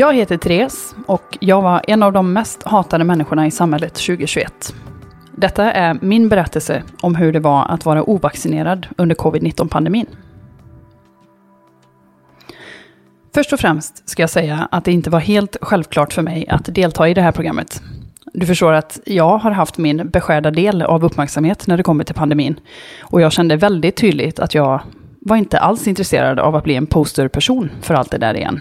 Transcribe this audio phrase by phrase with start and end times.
[0.00, 4.74] Jag heter Therese och jag var en av de mest hatade människorna i samhället 2021.
[5.36, 10.06] Detta är min berättelse om hur det var att vara ovaccinerad under covid-19-pandemin.
[13.34, 16.74] Först och främst ska jag säga att det inte var helt självklart för mig att
[16.74, 17.82] delta i det här programmet.
[18.32, 22.14] Du förstår att jag har haft min beskärda del av uppmärksamhet när det kommer till
[22.14, 22.60] pandemin.
[23.00, 24.80] Och jag kände väldigt tydligt att jag
[25.20, 28.60] var inte alls intresserad av att bli en posterperson för allt det där igen.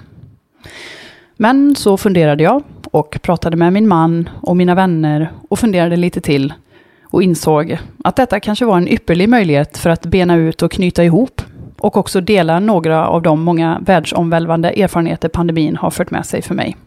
[1.42, 6.22] Men så funderade jag och pratade med min man och mina vänner och funderade lite
[6.22, 6.54] till
[7.04, 11.04] och insåg att detta kanske var en ypperlig möjlighet för att bena ut och knyta
[11.04, 11.42] ihop
[11.78, 16.56] och också dela några av de många världsomvälvande erfarenheter pandemin har fört med sig för
[16.56, 16.78] mig.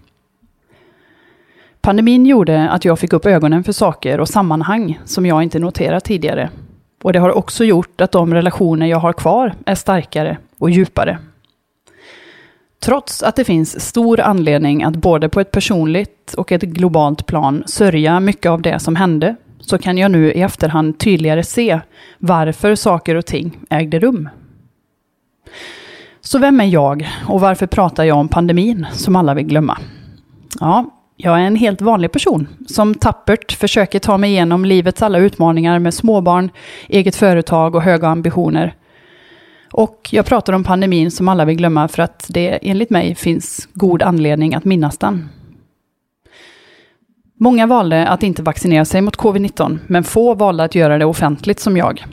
[1.80, 6.04] Pandemin gjorde att jag fick upp ögonen för saker och sammanhang som jag inte noterat
[6.04, 6.50] tidigare.
[7.02, 11.18] Och det har också gjort att de relationer jag har kvar är starkare och djupare.
[12.82, 17.62] Trots att det finns stor anledning att både på ett personligt och ett globalt plan
[17.66, 21.80] sörja mycket av det som hände, så kan jag nu i efterhand tydligare se
[22.18, 24.28] varför saker och ting ägde rum.
[26.20, 29.78] Så vem är jag och varför pratar jag om pandemin som alla vill glömma?
[30.60, 35.18] Ja, jag är en helt vanlig person som tappert försöker ta mig igenom livets alla
[35.18, 36.50] utmaningar med småbarn,
[36.88, 38.74] eget företag och höga ambitioner
[39.72, 43.68] och jag pratar om pandemin som alla vill glömma för att det enligt mig finns
[43.74, 45.28] god anledning att minnas den.
[47.38, 51.60] Många valde att inte vaccinera sig mot covid-19, men få valde att göra det offentligt
[51.60, 52.04] som jag.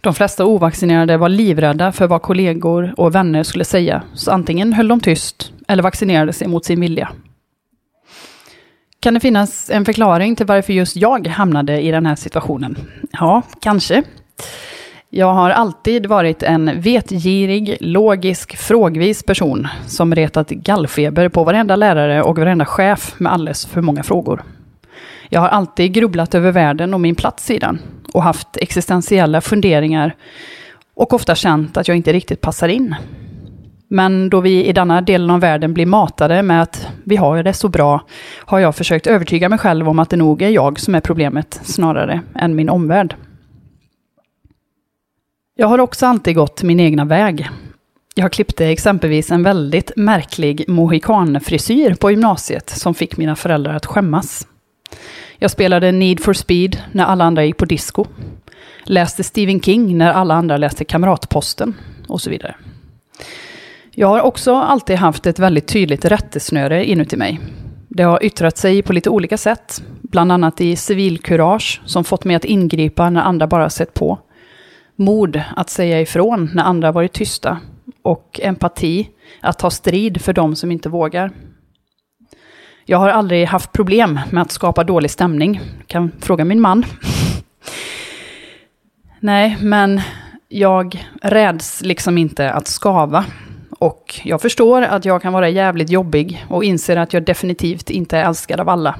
[0.00, 4.88] De flesta ovaccinerade var livrädda för vad kollegor och vänner skulle säga, så antingen höll
[4.88, 7.08] de tyst eller vaccinerade sig mot sin vilja.
[9.00, 12.78] Kan det finnas en förklaring till varför just jag hamnade i den här situationen?
[13.12, 14.02] Ja, kanske.
[15.14, 22.22] Jag har alltid varit en vetgirig, logisk, frågvis person som retat gallfeber på varenda lärare
[22.22, 24.42] och varenda chef med alldeles för många frågor.
[25.28, 27.78] Jag har alltid grubblat över världen och min plats i den
[28.12, 30.14] och haft existentiella funderingar
[30.94, 32.94] och ofta känt att jag inte riktigt passar in.
[33.88, 37.52] Men då vi i denna delen av världen blir matade med att vi har det
[37.52, 38.00] så bra,
[38.38, 41.60] har jag försökt övertyga mig själv om att det nog är jag som är problemet
[41.62, 43.16] snarare än min omvärld.
[45.62, 47.48] Jag har också alltid gått min egna väg.
[48.14, 54.46] Jag klippte exempelvis en väldigt märklig mohikanfrisyr på gymnasiet som fick mina föräldrar att skämmas.
[55.38, 58.06] Jag spelade Need for speed när alla andra gick på disco.
[58.84, 61.74] Läste Stephen King när alla andra läste Kamratposten
[62.08, 62.54] och så vidare.
[63.90, 67.40] Jag har också alltid haft ett väldigt tydligt rättesnöre inuti mig.
[67.88, 72.36] Det har yttrat sig på lite olika sätt, bland annat i civilkurage som fått mig
[72.36, 74.18] att ingripa när andra bara sett på
[74.96, 77.58] mod att säga ifrån när andra varit tysta
[78.02, 79.10] och empati
[79.40, 81.30] att ta strid för de som inte vågar.
[82.84, 85.60] Jag har aldrig haft problem med att skapa dålig stämning.
[85.86, 86.84] Kan fråga min man.
[89.20, 90.00] Nej, men
[90.48, 93.24] jag räds liksom inte att skava.
[93.78, 98.18] Och jag förstår att jag kan vara jävligt jobbig och inser att jag definitivt inte
[98.18, 98.94] är älskad av alla.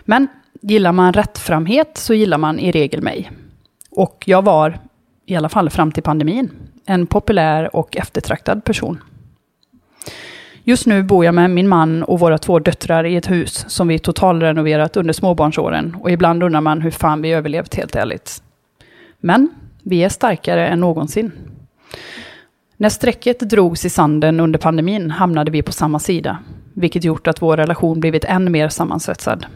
[0.00, 0.28] Men
[0.60, 3.30] gillar man rättframhet så gillar man i regel mig.
[3.90, 4.78] Och jag var
[5.28, 6.50] i alla fall fram till pandemin,
[6.86, 9.02] en populär och eftertraktad person.
[10.64, 13.88] Just nu bor jag med min man och våra två döttrar i ett hus som
[13.88, 18.42] vi totalrenoverat under småbarnsåren och ibland undrar man hur fan vi överlevt helt ärligt.
[19.20, 19.48] Men
[19.82, 21.32] vi är starkare än någonsin.
[22.76, 26.38] När strecket drogs i sanden under pandemin hamnade vi på samma sida,
[26.74, 29.46] vilket gjort att vår relation blivit än mer sammansvetsad.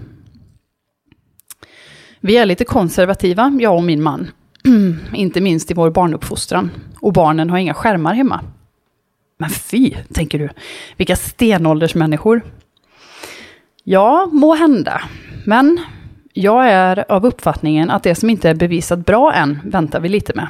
[2.21, 4.31] Vi är lite konservativa, jag och min man,
[5.15, 6.71] inte minst i vår barnuppfostran.
[7.01, 8.41] Och barnen har inga skärmar hemma.
[9.39, 10.49] Men fy, tänker du,
[10.97, 12.43] vilka stenåldersmänniskor.
[13.85, 15.03] Ja, må hända.
[15.47, 15.81] Men
[16.33, 20.33] jag är av uppfattningen att det som inte är bevisat bra än väntar vi lite
[20.35, 20.49] med.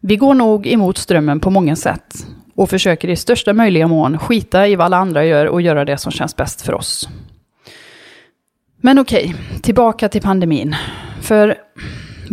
[0.00, 4.68] Vi går nog emot strömmen på många sätt och försöker i största möjliga mån skita
[4.68, 7.08] i vad alla andra gör och göra det som känns bäst för oss.
[8.80, 10.76] Men okej, tillbaka till pandemin.
[11.20, 11.56] För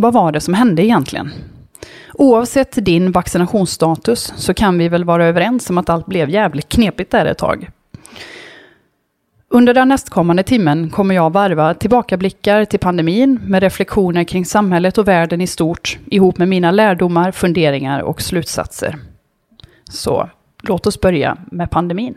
[0.00, 1.30] vad var det som hände egentligen?
[2.14, 7.10] Oavsett din vaccinationsstatus så kan vi väl vara överens om att allt blev jävligt knepigt
[7.10, 7.70] där ett tag.
[9.48, 15.08] Under den nästkommande timmen kommer jag varva tillbakablickar till pandemin med reflektioner kring samhället och
[15.08, 18.96] världen i stort ihop med mina lärdomar, funderingar och slutsatser.
[19.90, 20.30] Så
[20.62, 22.14] låt oss börja med pandemin.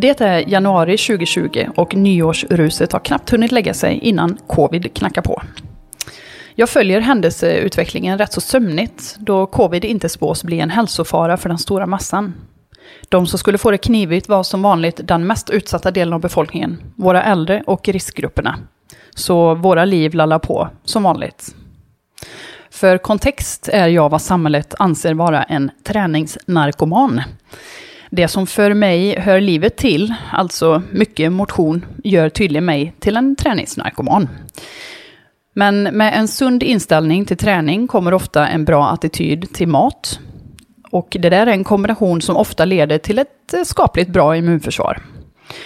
[0.00, 5.42] Det är januari 2020 och nyårsruset har knappt hunnit lägga sig innan covid knackar på.
[6.54, 11.58] Jag följer händelseutvecklingen rätt så sömnigt då covid inte spås bli en hälsofara för den
[11.58, 12.34] stora massan.
[13.08, 16.82] De som skulle få det knivigt var som vanligt den mest utsatta delen av befolkningen,
[16.96, 18.56] våra äldre och riskgrupperna.
[19.14, 21.54] Så våra liv lallar på som vanligt.
[22.70, 27.22] För kontext är jag vad samhället anser vara en träningsnarkoman.
[28.10, 33.36] Det som för mig hör livet till, alltså mycket motion, gör tydligen mig till en
[33.36, 34.28] träningsnarkoman.
[35.52, 40.20] Men med en sund inställning till träning kommer ofta en bra attityd till mat.
[40.90, 45.02] Och det där är en kombination som ofta leder till ett skapligt bra immunförsvar.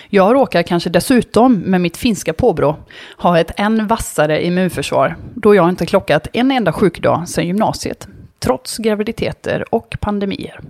[0.09, 2.77] Jag råkar kanske dessutom med mitt finska påbrå
[3.17, 8.79] ha ett än vassare immunförsvar då jag inte klockat en enda sjukdag sedan gymnasiet, trots
[8.79, 10.61] graviditeter och pandemier.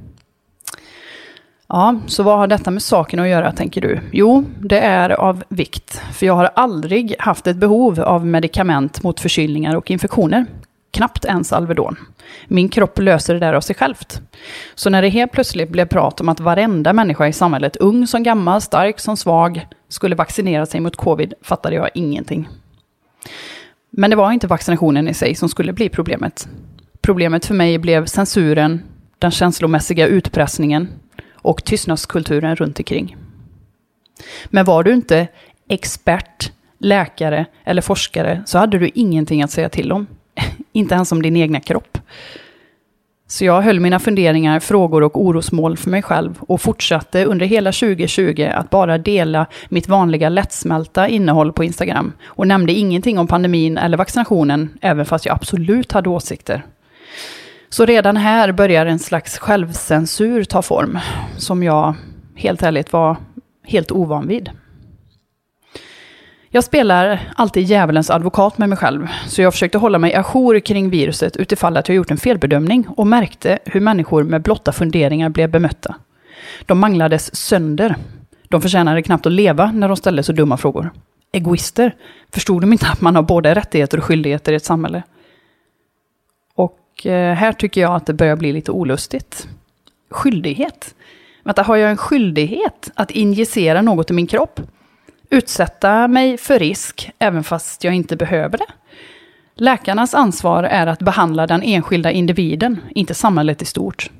[1.74, 4.00] Ja, så vad har detta med saken att göra, tänker du?
[4.12, 9.20] Jo, det är av vikt, för jag har aldrig haft ett behov av medicament mot
[9.20, 10.46] förkylningar och infektioner.
[10.90, 11.96] Knappt ens Alvedon.
[12.48, 14.20] Min kropp löser det där av sig självt.
[14.74, 18.22] Så när det helt plötsligt blev prat om att varenda människa i samhället, ung som
[18.22, 22.48] gammal, stark som svag, skulle vaccinera sig mot covid fattade jag ingenting.
[23.90, 26.48] Men det var inte vaccinationen i sig som skulle bli problemet.
[27.00, 28.82] Problemet för mig blev censuren,
[29.18, 30.88] den känslomässiga utpressningen,
[31.42, 33.16] och tystnadskulturen runt omkring.
[34.46, 35.28] Men var du inte
[35.68, 40.06] expert, läkare eller forskare så hade du ingenting att säga till om.
[40.72, 41.98] inte ens om din egna kropp.
[43.26, 47.72] Så jag höll mina funderingar, frågor och orosmål för mig själv och fortsatte under hela
[47.72, 53.78] 2020 att bara dela mitt vanliga lättsmälta innehåll på Instagram och nämnde ingenting om pandemin
[53.78, 56.64] eller vaccinationen, även fast jag absolut hade åsikter.
[57.72, 60.98] Så redan här börjar en slags självcensur ta form,
[61.36, 61.94] som jag
[62.36, 63.16] helt ärligt var
[63.66, 64.50] helt ovan vid.
[66.50, 70.90] Jag spelar alltid djävulens advokat med mig själv, så jag försökte hålla mig ajour kring
[70.90, 75.50] viruset utifall att jag gjort en felbedömning och märkte hur människor med blotta funderingar blev
[75.50, 75.94] bemötta.
[76.66, 77.96] De manglades sönder.
[78.48, 80.90] De förtjänade knappt att leva när de ställde så dumma frågor.
[81.32, 81.94] Egoister.
[82.32, 85.02] Förstod de inte att man har både rättigheter och skyldigheter i ett samhälle?
[86.92, 89.48] Och eh, här tycker jag att det börjar bli lite olustigt.
[90.10, 90.94] Skyldighet.
[91.44, 94.60] Vänta, har jag en skyldighet att injicera något i min kropp?
[95.30, 98.66] Utsätta mig för risk, även fast jag inte behöver det?
[99.54, 104.10] Läkarnas ansvar är att behandla den enskilda individen, inte samhället i stort.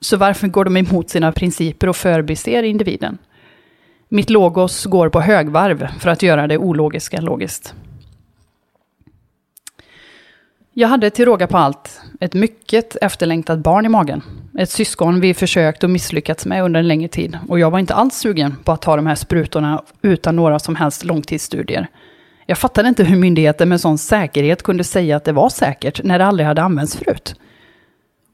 [0.00, 3.18] Så varför går de emot sina principer och förbiser individen?
[4.08, 7.74] Mitt logos går på högvarv för att göra det ologiska logiskt.
[10.76, 14.22] Jag hade till råga på allt ett mycket efterlängtat barn i magen.
[14.58, 17.38] Ett syskon vi försökt och misslyckats med under en längre tid.
[17.48, 20.76] Och jag var inte alls sugen på att ta de här sprutorna utan några som
[20.76, 21.86] helst långtidsstudier.
[22.46, 26.18] Jag fattade inte hur myndigheter med sån säkerhet kunde säga att det var säkert när
[26.18, 27.34] det aldrig hade använts förut.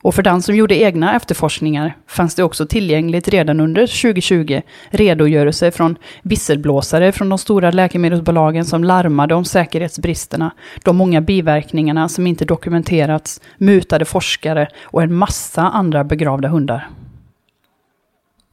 [0.02, 5.70] Och för den som gjorde egna efterforskningar fanns det också tillgängligt redan under 2020 redogörelser
[5.70, 10.50] från visselblåsare från de stora läkemedelsbolagen som larmade om säkerhetsbristerna,
[10.84, 16.88] de många biverkningarna som inte dokumenterats, mutade forskare och en massa andra begravda hundar.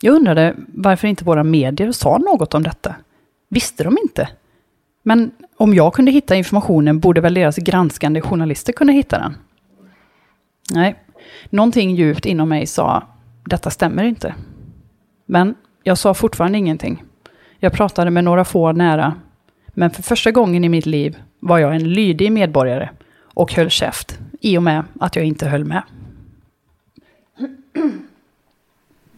[0.02, 2.96] Jag undrade varför inte våra medier sa något om detta.
[3.50, 4.30] Visste de inte?
[5.04, 9.36] Men om jag kunde hitta informationen borde väl deras granskande journalister kunna hitta den?
[10.74, 10.96] Nej,
[11.50, 13.04] Någonting djupt inom mig sa,
[13.46, 14.36] detta stämmer inte.
[15.26, 17.04] Men jag sa fortfarande ingenting.
[17.60, 19.14] Jag pratade med några få nära.
[19.68, 22.90] Men för första gången i mitt liv var jag en lydig medborgare
[23.22, 25.84] och höll käft i och med att jag inte höll med.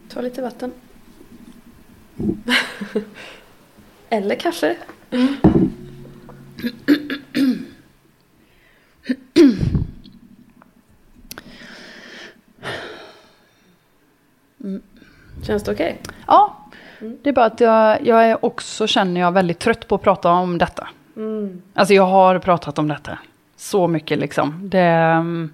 [0.08, 0.72] Ta lite vatten.
[4.10, 4.76] Eller kaffe.
[15.42, 15.98] Känns det okej?
[16.26, 16.56] Ja,
[17.22, 20.30] det är bara att jag, jag är också, känner jag, väldigt trött på att prata
[20.30, 20.88] om detta.
[21.16, 21.62] Mm.
[21.74, 23.18] Alltså jag har pratat om detta
[23.56, 24.70] så mycket liksom.
[24.70, 25.52] Det, mm,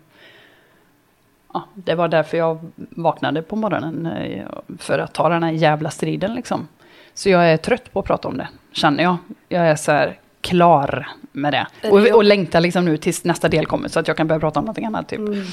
[1.52, 4.46] ja, det var därför jag vaknade på morgonen, eh,
[4.78, 6.68] för att ta den här jävla striden liksom.
[7.14, 9.16] Så jag är trött på att prata om det, känner jag.
[9.48, 11.66] Jag är så här klar med det.
[11.90, 14.60] Och, och längtar liksom nu tills nästa del kommer, så att jag kan börja prata
[14.60, 15.18] om någonting annat typ.
[15.18, 15.44] Mm.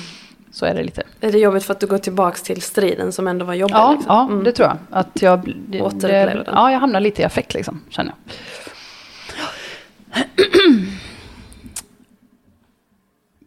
[0.53, 1.03] Så är det lite.
[1.21, 3.75] Är det jobbigt för att du går tillbaka till striden som ändå var jobbig?
[3.75, 4.15] Ja, liksom?
[4.15, 4.43] ja Mm.
[4.43, 4.77] det tror jag.
[4.89, 6.53] Att jag det, Återupplever det, den.
[6.55, 8.33] Ja, jag hamnar lite i affekt liksom, känner jag.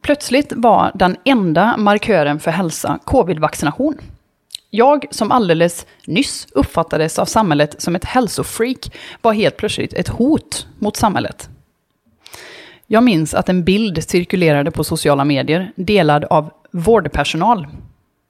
[0.02, 3.98] Plötsligt var den enda markören för hälsa covid-vaccination.
[4.70, 10.66] Jag, som alldeles nyss uppfattades av samhället som ett hälsofreak, var helt plötsligt ett hot
[10.78, 11.48] mot samhället.
[12.86, 17.66] Jag minns att en bild cirkulerade på sociala medier, delad av vårdpersonal.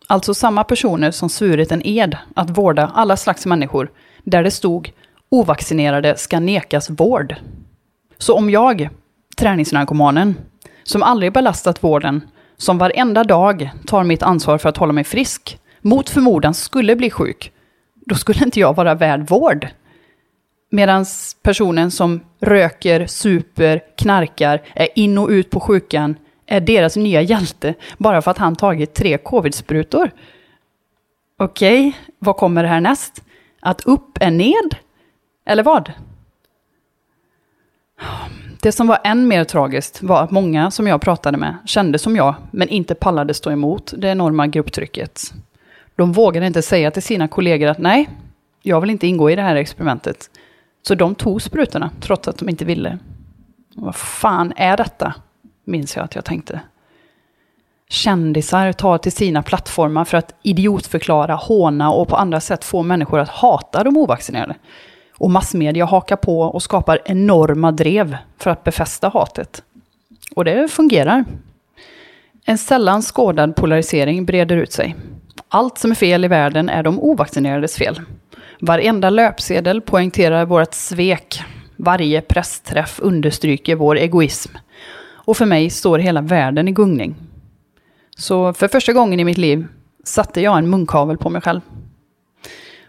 [0.06, 3.90] Alltså samma personer som svurit en ed att vårda alla slags människor,
[4.24, 4.92] där det stod
[5.28, 7.34] ovaccinerade ska nekas vård.
[8.18, 8.88] Så om jag,
[9.36, 10.34] träningsnarkomanen,
[10.82, 12.20] som aldrig belastat vården,
[12.56, 17.10] som varenda dag tar mitt ansvar för att hålla mig frisk, mot förmodan skulle bli
[17.10, 17.52] sjuk,
[17.94, 19.68] då skulle inte jag vara värd vård.
[20.70, 21.06] Medan
[21.42, 27.74] personen som röker, super, knarkar, är in och ut på sjukan, är deras nya hjälte
[27.98, 30.10] bara för att han tagit tre covid-sprutor.
[31.38, 33.22] Okej, vad kommer härnäst?
[33.60, 34.76] Att upp är ned?
[35.44, 35.92] Eller vad?
[38.62, 42.16] Det som var än mer tragiskt var att många som jag pratade med kände som
[42.16, 45.34] jag, men inte pallade stå emot det enorma grupptrycket.
[45.96, 48.08] De vågade inte säga till sina kollegor att nej,
[48.62, 50.30] jag vill inte ingå i det här experimentet.
[50.82, 52.98] Så de tog sprutorna, trots att de inte ville.
[53.74, 55.14] Vad fan är detta?
[55.68, 56.60] Minns jag att jag tänkte.
[57.88, 63.18] Kändisar tar till sina plattformar för att idiotförklara, håna och på andra sätt få människor
[63.18, 64.54] att hata de ovaccinerade.
[65.12, 69.62] Och massmedia hakar på och skapar enorma drev för att befästa hatet.
[70.36, 71.24] Och det fungerar.
[72.44, 74.96] En sällan skådad polarisering breder ut sig.
[75.48, 78.00] Allt som är fel i världen är de ovaccinerades fel.
[78.60, 81.42] Varenda löpsedel poängterar vårt svek.
[81.76, 84.52] Varje pressträff understryker vår egoism.
[85.26, 87.14] Och för mig står hela världen i gungning.
[88.16, 89.66] Så för första gången i mitt liv
[90.04, 91.60] satte jag en munkavel på mig själv.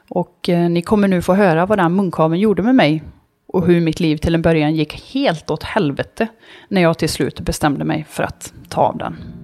[0.09, 3.03] Och eh, ni kommer nu få höra vad den munkaveln gjorde med mig
[3.47, 6.27] och hur mitt liv till en början gick helt åt helvete
[6.67, 9.36] när jag till slut bestämde mig för att ta av den.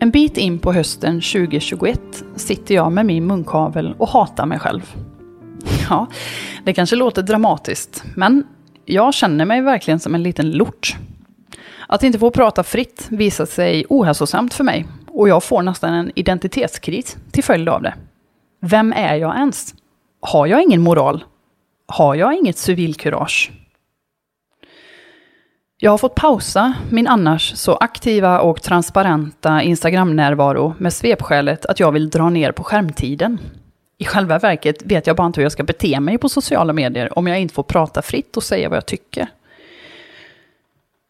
[0.00, 2.00] En bit in på hösten 2021
[2.36, 4.94] sitter jag med min munkavel och hatar mig själv.
[5.90, 6.06] Ja,
[6.64, 8.46] det kanske låter dramatiskt, men
[8.84, 10.96] jag känner mig verkligen som en liten lort.
[11.86, 16.12] Att inte få prata fritt visar sig ohälsosamt för mig och jag får nästan en
[16.14, 17.94] identitetskris till följd av det.
[18.60, 19.74] Vem är jag ens?
[20.20, 21.24] Har jag ingen moral?
[21.86, 23.50] Har jag inget civilkurage?
[25.80, 31.92] Jag har fått pausa min annars så aktiva och transparenta Instagram-närvaro med svepskälet att jag
[31.92, 33.38] vill dra ner på skärmtiden.
[33.98, 37.18] I själva verket vet jag bara inte hur jag ska bete mig på sociala medier
[37.18, 39.26] om jag inte får prata fritt och säga vad jag tycker.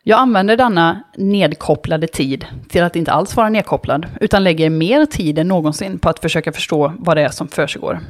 [0.03, 5.39] Jag använder denna nedkopplade tid till att inte alls vara nedkopplad, utan lägger mer tid
[5.39, 8.01] än någonsin på att försöka förstå vad det är som försiggår.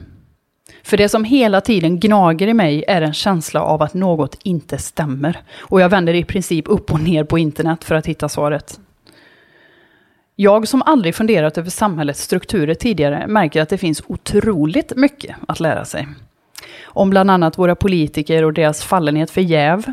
[0.88, 4.78] För det som hela tiden gnager i mig är en känsla av att något inte
[4.78, 5.40] stämmer.
[5.59, 8.80] Och jag vänder i princip upp och ner på internet för att hitta svaret.
[10.37, 15.61] Jag som aldrig funderat över samhällets strukturer tidigare märker att det finns otroligt mycket att
[15.61, 16.09] lära sig.
[16.85, 19.92] Om bland annat våra politiker och deras fallenhet för jäv.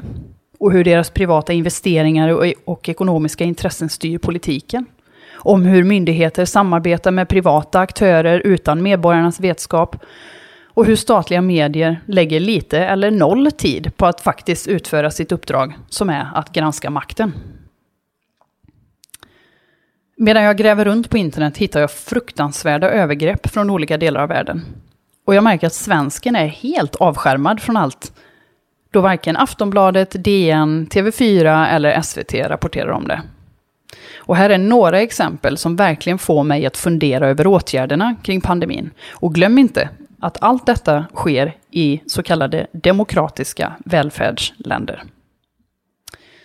[0.60, 4.86] Och hur deras privata investeringar och, och ekonomiska intressen styr politiken.
[5.34, 9.96] Om hur myndigheter samarbetar med privata aktörer utan medborgarnas vetskap
[10.75, 15.74] och hur statliga medier lägger lite eller noll tid på att faktiskt utföra sitt uppdrag,
[15.89, 17.34] som är att granska makten.
[20.17, 24.62] Medan jag gräver runt på internet hittar jag fruktansvärda övergrepp från olika delar av världen.
[25.25, 28.13] Och jag märker att svensken är helt avskärmad från allt.
[28.91, 33.22] Då varken Aftonbladet, DN, TV4 eller SVT rapporterar om det.
[34.17, 38.91] Och här är några exempel som verkligen får mig att fundera över åtgärderna kring pandemin.
[39.12, 39.89] Och glöm inte
[40.25, 45.03] att allt detta sker i så kallade demokratiska välfärdsländer.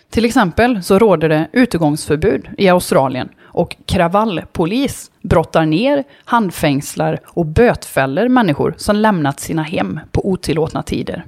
[0.09, 8.29] Till exempel så råder det utegångsförbud i Australien och kravallpolis brottar ner, handfängslar och bötfäller
[8.29, 11.25] människor som lämnat sina hem på otillåtna tider.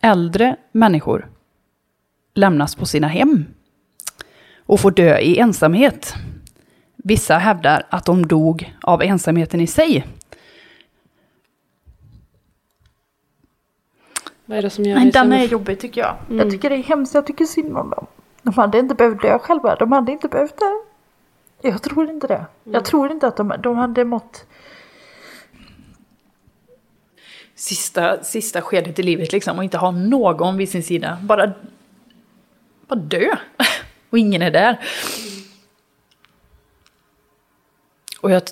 [0.00, 1.28] Äldre människor
[2.34, 3.44] lämnas på sina hem
[4.58, 6.14] och får dö i ensamhet.
[6.96, 10.04] Vissa hävdar att de dog av ensamheten i sig.
[14.48, 16.16] Vad är det som gör Nej, den är jobbig tycker jag.
[16.26, 16.38] Mm.
[16.38, 18.06] Jag tycker det är hemskt, jag tycker synd om dem.
[18.42, 20.82] De hade inte behövt dö själva, de hade inte behövt det.
[21.68, 22.46] Jag tror inte det.
[22.64, 24.46] Jag tror inte att de, de hade mått...
[27.54, 31.18] Sista, sista skedet i livet liksom och inte ha någon vid sin sida.
[31.22, 31.52] Bara,
[32.86, 33.36] bara dö.
[34.10, 34.78] Och ingen är där.
[38.20, 38.42] Och jag,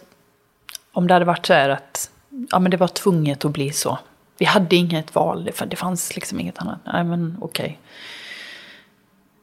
[0.93, 2.11] om det hade varit så här att
[2.51, 3.99] ja, men det var tvunget att bli så.
[4.39, 6.79] Vi hade inget val, det fann- det fanns liksom inget annat.
[6.85, 7.81] Nej men okej.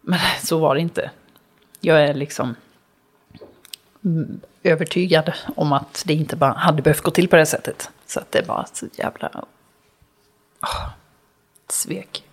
[0.01, 1.11] Men så var det inte.
[1.79, 2.55] Jag är liksom
[4.63, 7.89] övertygad om att det inte bara hade behövt gå till på det sättet.
[8.05, 9.29] Så att det var så jävla...
[10.61, 10.89] Oh,
[11.69, 12.23] svek.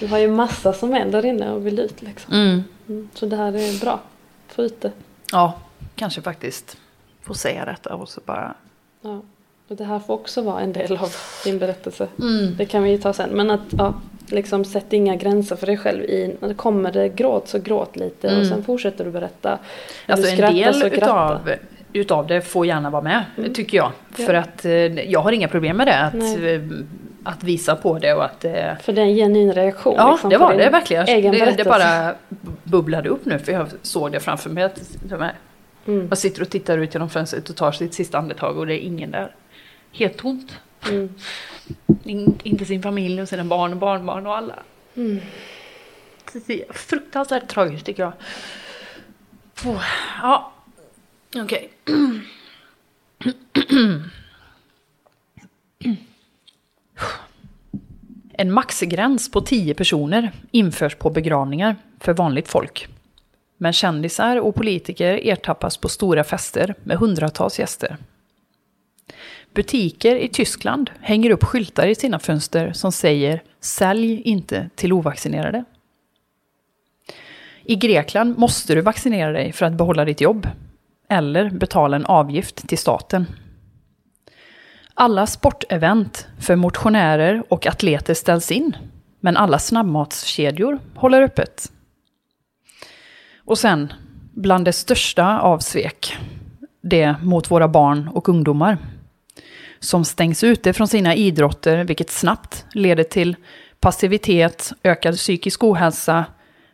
[0.00, 2.34] Du har ju massa som är där inne och vill ut liksom.
[2.34, 2.62] Mm.
[2.88, 3.08] Mm.
[3.14, 4.00] Så det här är bra.
[4.48, 4.92] Få ut det.
[5.32, 5.58] Ja,
[5.94, 6.76] kanske faktiskt
[7.22, 8.54] få säga detta och så bara...
[9.00, 9.22] Ja.
[9.70, 12.08] Och det här får också vara en del av din berättelse.
[12.20, 12.56] Mm.
[12.56, 13.30] Det kan vi ju ta sen.
[13.30, 13.94] Men att ja,
[14.26, 16.02] liksom sätt inga gränser för dig själv.
[16.04, 18.44] I, när det kommer det gråt så gråt lite och Mm.
[18.44, 19.58] sen fortsätter du berätta.
[20.06, 21.50] Alltså du en del utav,
[21.92, 23.54] utav det får gärna vara med, Mm.
[23.54, 23.92] tycker jag.
[24.16, 24.24] Ja.
[24.26, 24.72] För att eh,
[25.10, 26.54] jag har inga problem med det, att, Nej.
[26.54, 26.60] eh,
[27.24, 28.44] att visa på det och att...
[28.44, 29.94] eh, För det är en genuin reaktion.
[29.96, 31.06] Ja, liksom, det var det verkligen.
[31.06, 32.14] Det, det bara
[32.64, 34.64] bubblade upp nu för jag såg det framför mig.
[34.64, 35.32] Att de här,
[35.86, 36.06] Mm.
[36.08, 38.86] man sitter och tittar ut genom fönstret och tar sitt sista andetag och det är
[38.86, 39.34] ingen där.
[39.92, 40.60] Helt tomt.
[40.88, 41.14] Mm.
[42.04, 44.54] In, inte sin familj och sina barn och barnbarn och alla.
[44.96, 45.20] Mm.
[46.46, 48.12] Det är fruktansvärt tragiskt tycker jag.
[49.64, 49.82] Oh,
[50.22, 50.52] ja,
[51.36, 51.70] okej.
[58.32, 62.88] En maxgräns på 10 personer införs på begravningar för vanligt folk.
[63.56, 67.96] Men kändisar och politiker ertappas på stora fester med hundratals gäster.
[69.54, 75.64] Butiker i Tyskland hänger upp skyltar i sina fönster som säger “Sälj inte till ovaccinerade”.
[77.64, 80.48] I Grekland måste du vaccinera dig för att behålla ditt jobb.
[81.08, 83.26] Eller betala en avgift till staten.
[84.94, 88.76] Alla sportevent för motionärer och atleter ställs in.
[89.20, 91.72] Men alla snabbmatskedjor håller öppet.
[93.44, 93.92] Och sen,
[94.34, 96.16] bland det största av svek,
[96.82, 98.78] det mot våra barn och ungdomar.
[99.80, 103.36] Som stängs ute från sina idrotter, vilket snabbt leder till
[103.80, 106.24] passivitet, ökad psykisk ohälsa,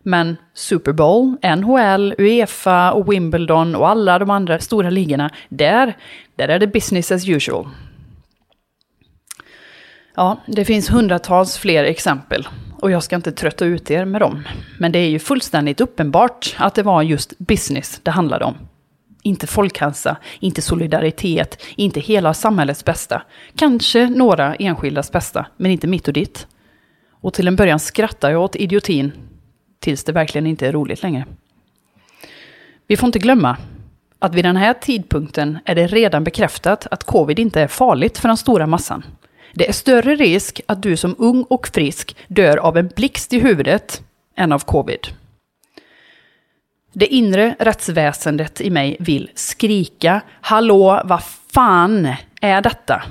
[0.02, 5.96] men Super Bowl, NHL, Uefa och Wimbledon och alla de andra stora ligorna, där,
[6.36, 7.68] där är det business as usual.
[10.14, 12.48] Ja, det finns hundratals fler exempel
[12.80, 14.42] och jag ska inte trötta ut er med dem.
[14.78, 18.54] Men det är ju fullständigt uppenbart att det var just business det handlade om.
[19.26, 23.22] Inte folkhälsa, inte solidaritet, inte hela samhällets bästa.
[23.56, 26.46] Kanske några enskildas bästa, men inte mitt och ditt.
[27.10, 29.12] Och till en början skrattar jag åt idiotin,
[29.80, 31.24] tills det verkligen inte är roligt längre.
[32.86, 33.56] Vi får inte glömma
[34.18, 38.28] att vid den här tidpunkten är det redan bekräftat att covid inte är farligt för
[38.28, 39.04] den stora massan.
[39.54, 43.40] Det är större risk att du som ung och frisk dör av en blixt i
[43.40, 44.02] huvudet
[44.36, 45.06] än av covid.
[46.98, 53.02] Det inre rättsväsendet i mig vill skrika Hallå, vad fan är detta?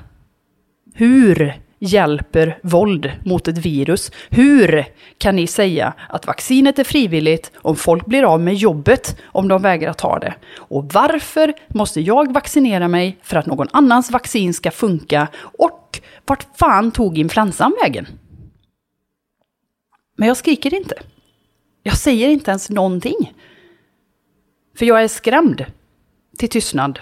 [0.94, 4.12] Hur hjälper våld mot ett virus?
[4.30, 4.86] Hur
[5.18, 9.62] kan ni säga att vaccinet är frivilligt om folk blir av med jobbet om de
[9.62, 10.34] vägrar ta det?
[10.58, 15.28] Och varför måste jag vaccinera mig för att någon annans vaccin ska funka?
[15.38, 18.08] Och vart fan tog influensan vägen?
[20.18, 20.96] Men jag skriker inte.
[21.84, 23.34] Jag säger inte ens någonting.
[24.78, 25.66] För jag är skrämd
[26.38, 27.00] till tystnad.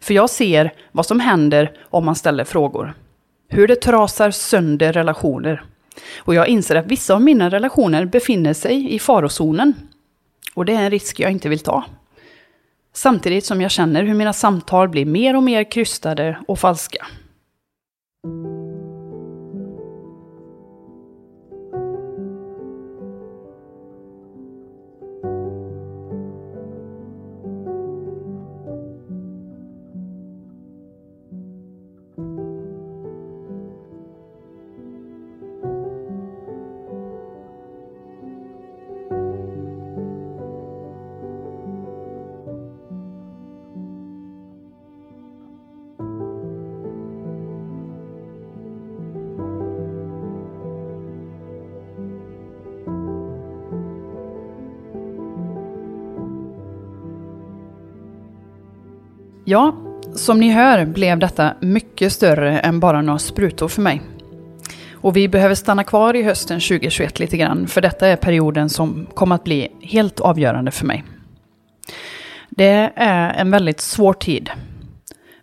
[0.00, 2.94] För jag ser vad som händer om man ställer frågor.
[3.48, 5.64] Hur det trasar sönder relationer.
[6.18, 9.74] Och jag inser att vissa av mina relationer befinner sig i farozonen.
[10.54, 11.84] Och det är en risk jag inte vill ta.
[12.92, 17.06] Samtidigt som jag känner hur mina samtal blir mer och mer krystade och falska.
[59.48, 59.74] Ja,
[60.14, 64.02] som ni hör blev detta mycket större än bara några sprutor för mig.
[64.92, 69.06] Och vi behöver stanna kvar i hösten 2021 lite grann, för detta är perioden som
[69.14, 71.04] kommer att bli helt avgörande för mig.
[72.48, 74.50] Det är en väldigt svår tid.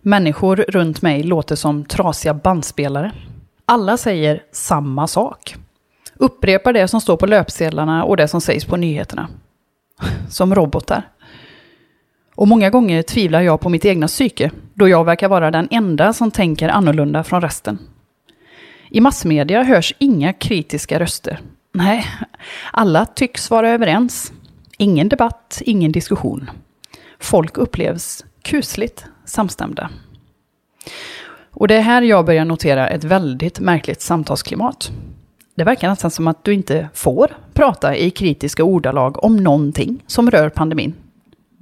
[0.02, 3.12] Människor runt mig låter som trasiga bandspelare.
[3.66, 5.56] Alla säger samma sak.
[6.14, 9.28] Upprepar det som står på löpsedlarna och det som sägs på nyheterna.
[10.28, 11.02] Som robotar.
[12.34, 16.12] Och många gånger tvivlar jag på mitt egna psyke, då jag verkar vara den enda
[16.12, 17.78] som tänker annorlunda från resten.
[18.90, 21.40] I massmedia hörs inga kritiska röster.
[21.72, 22.06] Nej,
[22.72, 24.32] alla tycks vara överens.
[24.78, 26.50] Ingen debatt, ingen diskussion.
[27.18, 29.90] Folk upplevs kusligt samstämda.
[31.50, 34.90] Och det är här jag börjar notera ett väldigt märkligt samtalsklimat.
[35.54, 40.30] Det verkar nästan som att du inte får prata i kritiska ordalag om någonting som
[40.30, 40.94] rör pandemin.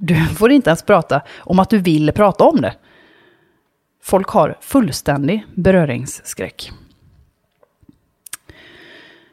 [0.05, 2.73] Du får inte ens prata om att du vill prata om det.
[4.01, 6.71] Folk har fullständig beröringsskräck.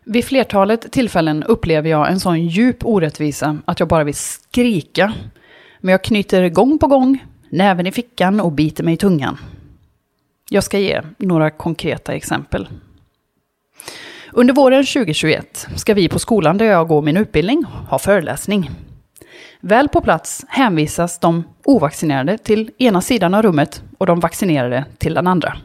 [0.05, 5.13] Vid flertalet tillfällen upplever jag en sån djup orättvisa att jag bara vill skrika.
[5.81, 9.39] Men jag knyter gång på gång näven i fickan och biter mig i tungan.
[10.51, 12.69] Jag ska ge några konkreta exempel.
[14.33, 18.71] Under våren 2021 ska vi på skolan där jag går min utbildning ha föreläsning.
[19.61, 25.15] Väl på plats hänvisas de ovaccinerade till ena sidan av rummet och de vaccinerade till
[25.15, 25.57] den andra.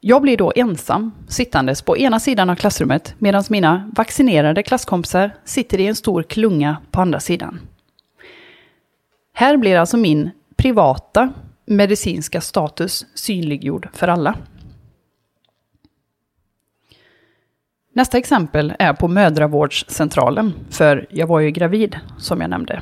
[0.00, 5.80] Jag blir då ensam sittandes på ena sidan av klassrummet medan mina vaccinerade klasskompisar sitter
[5.80, 7.60] i en stor klunga på andra sidan.
[9.32, 11.32] Här blir alltså min privata
[11.66, 14.34] medicinska status synliggjord för alla.
[17.96, 22.80] Nästa exempel är på mödravårdscentralen, för jag var ju gravid, som jag nämnde.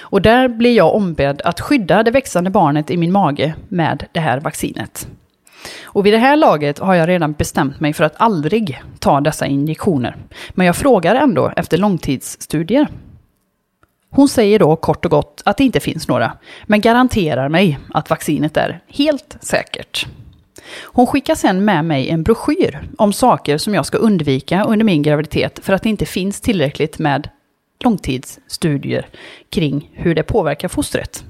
[0.00, 4.20] Och där blir jag ombedd att skydda det växande barnet i min mage med det
[4.20, 5.08] här vaccinet.
[5.84, 9.46] Och vid det här laget har jag redan bestämt mig för att aldrig ta dessa
[9.46, 10.16] injektioner.
[10.50, 12.88] Men jag frågar ändå efter långtidsstudier.
[14.10, 16.32] Hon säger då kort och gott att det inte finns några,
[16.64, 20.06] men garanterar mig att vaccinet är helt säkert.
[20.82, 25.02] Hon skickar sen med mig en broschyr om saker som jag ska undvika under min
[25.02, 27.28] graviditet för att det inte finns tillräckligt med
[27.84, 29.06] långtidsstudier
[29.50, 31.24] kring hur det påverkar fostret.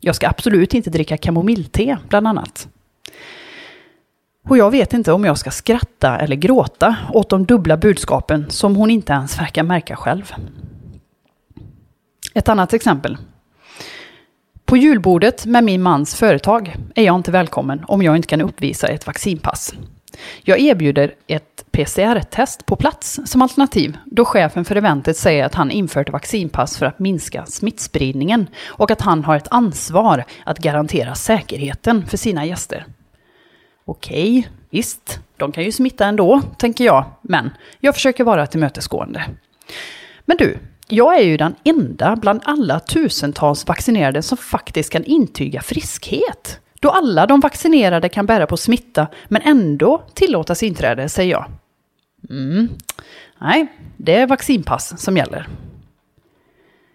[0.00, 2.68] Jag ska absolut inte dricka kamomillte, bland annat.
[4.48, 8.76] Och jag vet inte om jag ska skratta eller gråta åt de dubbla budskapen som
[8.76, 10.32] hon inte ens verkar märka själv.
[12.34, 13.16] Ett annat exempel.
[14.72, 18.88] På julbordet med min mans företag är jag inte välkommen om jag inte kan uppvisa
[18.88, 19.74] ett vaccinpass.
[20.42, 25.70] Jag erbjuder ett PCR-test på plats som alternativ då chefen för eventet säger att han
[25.70, 32.06] infört vaccinpass för att minska smittspridningen och att han har ett ansvar att garantera säkerheten
[32.06, 32.86] för sina gäster.
[33.84, 39.24] Okej, visst, de kan ju smitta ändå, tänker jag, men jag försöker vara tillmötesgående.
[40.24, 40.58] Men du,
[40.92, 46.60] jag är ju den enda bland alla tusentals vaccinerade som faktiskt kan intyga friskhet.
[46.80, 51.44] Då alla de vaccinerade kan bära på smitta, men ändå tillåtas inträde, säger jag.
[52.30, 52.68] Mm.
[53.40, 55.48] Nej, det är vaccinpass som gäller.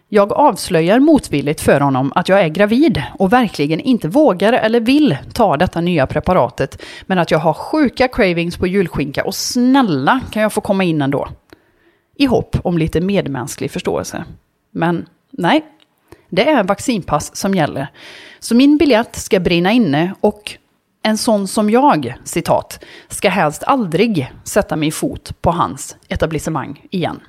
[0.08, 5.16] Jag avslöjar motvilligt för honom att jag är gravid och verkligen inte vågar eller vill
[5.32, 10.42] ta detta nya preparatet, men att jag har sjuka cravings på julskinka och snälla kan
[10.42, 11.28] jag få komma in ändå
[12.18, 14.24] i hopp om lite medmänsklig förståelse.
[14.70, 15.64] Men nej,
[16.28, 17.88] det är vaccinpass som gäller.
[18.38, 20.56] Så min biljett ska brinna inne och
[21.02, 27.20] en sån som jag, citat, ska helst aldrig sätta min fot på hans etablissemang igen.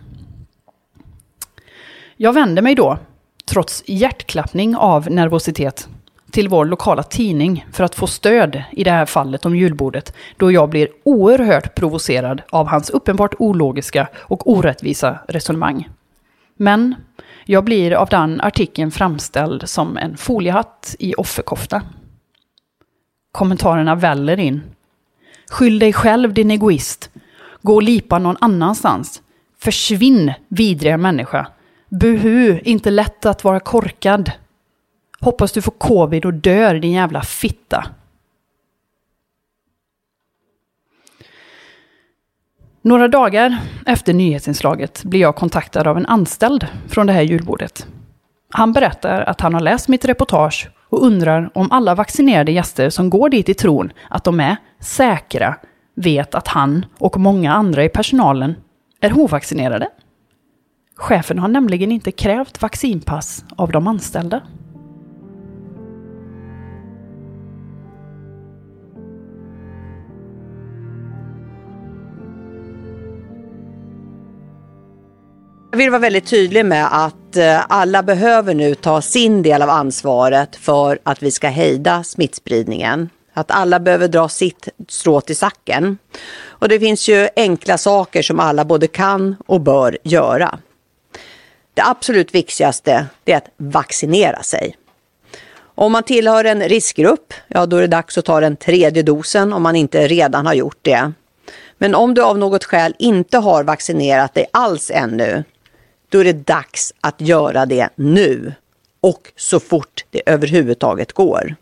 [2.17, 2.97] Jag vänder mig då,
[3.45, 5.89] trots hjärtklappning av nervositet,
[6.31, 10.51] till vår lokala tidning för att få stöd i det här fallet om julbordet, då
[10.51, 15.89] jag blir oerhört provocerad av hans uppenbart ologiska och orättvisa resonemang.
[16.57, 16.95] Men
[17.45, 21.81] jag blir av den artikeln framställd som en foliehatt i offerkofta.
[23.31, 24.61] Kommentarerna väller in.
[25.49, 27.09] Skyll dig själv din egoist.
[27.61, 29.21] Gå och lipa någon annanstans.
[29.59, 31.47] Försvinn vidriga människa.
[31.89, 34.31] Buhu, inte lätt att vara korkad.
[35.21, 37.85] Hoppas du får covid och dör din jävla fitta.
[42.81, 47.87] Några dagar efter nyhetsinslaget blir jag kontaktad av en anställd från det här julbordet.
[48.49, 53.09] Han berättar att han har läst mitt reportage och undrar om alla vaccinerade gäster som
[53.09, 55.55] går dit i tron att de är säkra
[55.95, 58.55] vet att han och många andra i personalen
[59.01, 59.89] är ovaccinerade.
[60.95, 64.41] Chefen har nämligen inte krävt vaccinpass av de anställda.
[75.79, 80.55] Vill vara väldigt tydlig med att eh, alla behöver nu ta sin del av ansvaret
[80.55, 83.09] för att vi ska hejda smittspridningen.
[83.33, 85.97] Att alla behöver dra sitt strå till sacken.
[86.45, 90.59] Och det finns ju enkla saker som alla både kan och bör göra.
[91.73, 94.75] Det absolut viktigaste är att vaccinera sig.
[95.61, 99.53] Om man tillhör en riskgrupp, ja då är det dags att ta den tredje dosen
[99.53, 101.11] om man inte redan har gjort det.
[101.77, 105.43] Men om du av något skäl inte har vaccinerat dig alls ännu,
[106.09, 108.53] då är det dags att göra det nu
[109.01, 111.55] och så fort det överhuvudtaget går.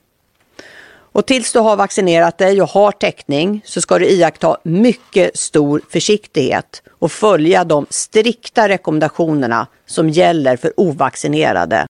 [1.17, 5.81] Och tills du har vaccinerat dig och har täckning så ska du iaktta mycket stor
[5.89, 11.85] försiktighet och följa de strikta rekommendationerna som gäller för ovaccinerade.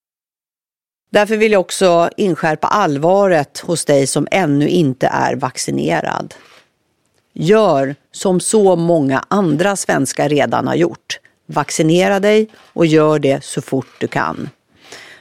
[1.10, 6.34] Därför vill jag också inskärpa allvaret hos dig som ännu inte är vaccinerad.
[7.32, 11.20] Gör som så många andra svenskar redan har gjort.
[11.50, 14.50] Vaccinera dig och gör det så fort du kan.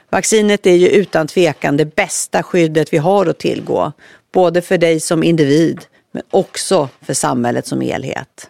[0.09, 3.91] Vaccinet är ju utan tvekan det bästa skyddet vi har att tillgå,
[4.31, 8.49] både för dig som individ men också för samhället som helhet.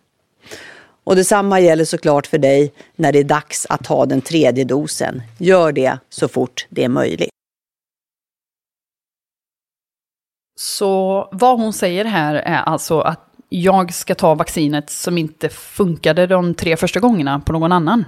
[1.04, 5.22] Och detsamma gäller såklart för dig när det är dags att ta den tredje dosen.
[5.38, 7.30] Gör det så fort det är möjligt.
[10.60, 16.28] Så vad hon säger här är alltså att jag ska ta vaccinet som inte funkade
[16.28, 18.06] de tre första gångerna på någon annan.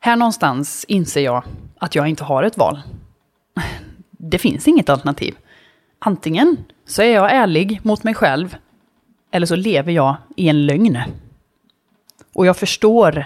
[0.00, 1.44] Här någonstans inser jag
[1.78, 2.80] att jag inte har ett val.
[4.10, 5.34] Det finns inget alternativ.
[5.98, 8.56] Antingen så är jag ärlig mot mig själv,
[9.30, 10.98] eller så lever jag i en lögn.
[12.32, 13.24] Och jag förstår,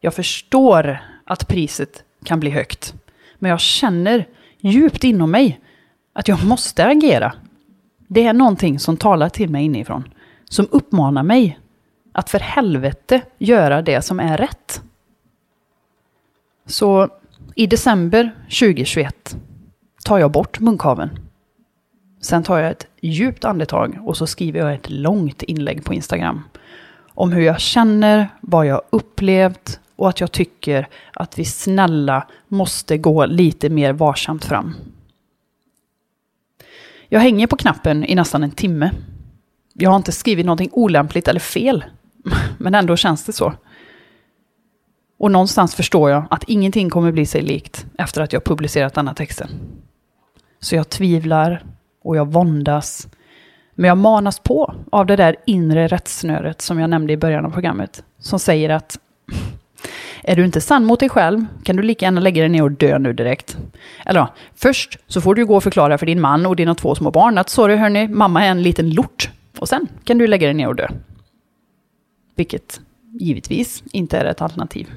[0.00, 2.94] jag förstår att priset kan bli högt.
[3.38, 4.28] Men jag känner
[4.60, 5.60] djupt inom mig
[6.12, 7.32] att jag måste agera.
[8.12, 10.04] Det är någonting som talar till mig inifrån.
[10.44, 11.58] Som uppmanar mig
[12.12, 14.82] att för helvete göra det som är rätt.
[16.66, 17.08] Så
[17.54, 19.36] i december 2021
[20.04, 21.10] tar jag bort munkaven.
[22.20, 26.42] Sen tar jag ett djupt andetag och så skriver jag ett långt inlägg på Instagram.
[27.14, 32.98] Om hur jag känner, vad jag upplevt och att jag tycker att vi snälla måste
[32.98, 34.74] gå lite mer varsamt fram.
[37.12, 38.90] Jag hänger på knappen i nästan en timme.
[39.72, 41.84] Jag har inte skrivit någonting olämpligt eller fel,
[42.58, 43.52] men ändå känns det så.
[45.18, 49.14] Och någonstans förstår jag att ingenting kommer bli sig likt efter att jag publicerat denna
[49.14, 49.48] texten.
[50.60, 51.64] Så jag tvivlar
[52.02, 53.08] och jag våndas.
[53.74, 57.50] Men jag manas på av det där inre rättssnöret som jag nämnde i början av
[57.50, 58.04] programmet.
[58.18, 58.98] Som säger att
[60.22, 62.70] är du inte sann mot dig själv kan du lika gärna lägga dig ner och
[62.70, 63.56] dö nu direkt.
[64.06, 66.94] Eller ja, först så får du gå och förklara för din man och dina två
[66.94, 69.30] små barn att sorry hörni, mamma är en liten lort.
[69.58, 70.88] Och sen kan du lägga dig ner och dö.
[72.34, 72.80] Vilket
[73.20, 74.92] givetvis inte är ett alternativ.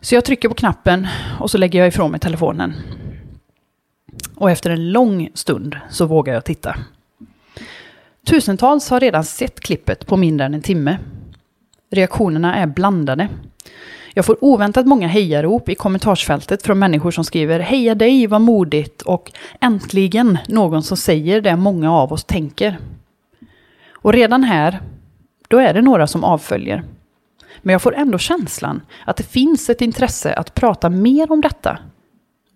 [0.00, 1.06] Så jag trycker på knappen
[1.40, 2.74] och så lägger jag ifrån mig telefonen.
[4.36, 6.76] Och efter en lång stund så vågar jag titta.
[8.26, 10.98] Tusentals har redan sett klippet på mindre än en timme.
[11.90, 13.28] Reaktionerna är blandade.
[14.14, 19.02] Jag får oväntat många hejarop i kommentarsfältet från människor som skriver Heja dig, vad modigt
[19.02, 22.78] och äntligen någon som säger det många av oss tänker.
[23.92, 24.80] Och redan här,
[25.48, 26.82] då är det några som avföljer.
[27.62, 31.78] Men jag får ändå känslan att det finns ett intresse att prata mer om detta.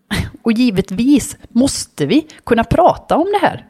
[0.42, 3.66] Och givetvis måste vi kunna prata om det här.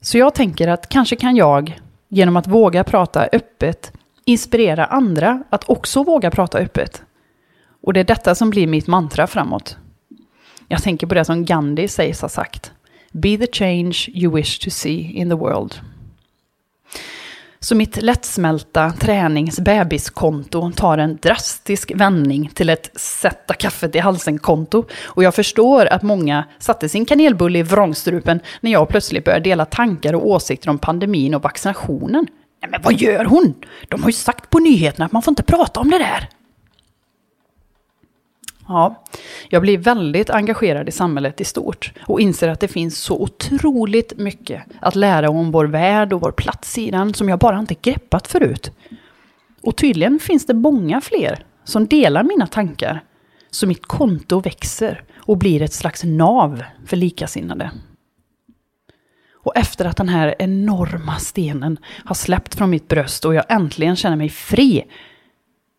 [0.00, 3.92] Så jag tänker att kanske kan jag, genom att våga prata öppet,
[4.24, 7.02] inspirera andra att också våga prata öppet.
[7.82, 9.76] Och det är detta som blir mitt mantra framåt.
[10.68, 12.72] Jag tänker på det som Gandhi sägs ha sagt.
[13.12, 15.80] Be the change you wish to see in the world.
[17.60, 24.84] Så mitt lättsmälta träningsbebiskonto tar en drastisk vändning till ett sätta kaffet i halsen-konto.
[25.04, 29.64] Och jag förstår att många satte sin kanelbulle i vrångstrupen när jag plötsligt började dela
[29.64, 32.26] tankar och åsikter om pandemin och vaccinationen.
[32.64, 33.54] Nej, men vad gör hon?
[33.88, 36.28] De har ju sagt på nyheterna att man får inte prata om det där.
[38.68, 39.04] Ja,
[39.48, 44.18] jag blir väldigt engagerad i samhället i stort och inser att det finns så otroligt
[44.18, 47.74] mycket att lära om vår värld och vår plats i den som jag bara inte
[47.74, 48.70] greppat förut.
[49.62, 53.04] Och tydligen finns det många fler som delar mina tankar,
[53.50, 57.70] så mitt konto växer och blir ett slags nav för likasinnade.
[59.44, 63.96] Och efter att den här enorma stenen har släppt från mitt bröst och jag äntligen
[63.96, 64.84] känner mig fri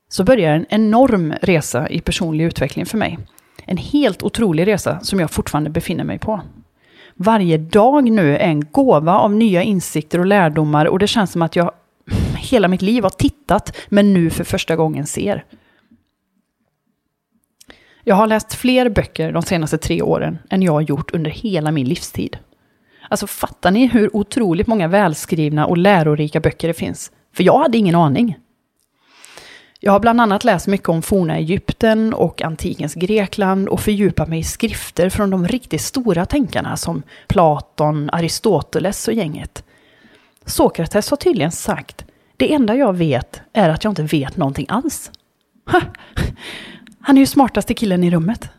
[0.09, 3.19] så börjar en enorm resa i personlig utveckling för mig.
[3.65, 6.41] En helt otrolig resa som jag fortfarande befinner mig på.
[7.15, 11.41] Varje dag nu är en gåva av nya insikter och lärdomar och det känns som
[11.41, 11.71] att jag
[12.37, 15.45] hela mitt liv har tittat men nu för första gången ser.
[18.03, 21.71] Jag har läst fler böcker de senaste tre åren än jag har gjort under hela
[21.71, 22.37] min livstid.
[23.09, 27.11] Alltså fattar ni hur otroligt många välskrivna och lärorika böcker det finns?
[27.33, 28.37] För jag hade ingen aning.
[29.79, 34.39] Jag har bland annat läst mycket om forna Egypten och antikens Grekland och fördjupat mig
[34.39, 39.63] i skrifter från de riktigt stora tänkarna som Platon, Aristoteles och gänget.
[40.45, 42.05] Sokrates har tydligen sagt,
[42.37, 45.11] det enda jag vet är att jag inte vet någonting alls.
[45.71, 45.81] Ha!
[46.99, 48.49] Han är ju smartaste killen i rummet.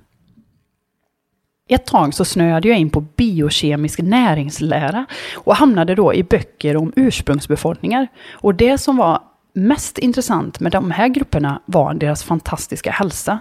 [1.68, 6.92] Ett tag så snöade jag in på biokemisk näringslära och hamnade då i böcker om
[6.96, 8.08] ursprungsbefolkningar.
[8.32, 13.38] Och det som var mest intressant med de här grupperna var deras fantastiska hälsa.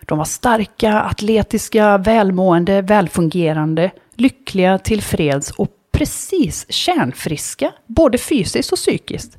[0.00, 9.38] De var starka, atletiska, välmående, välfungerande, lyckliga, tillfreds och precis kärnfriska, både fysiskt och psykiskt.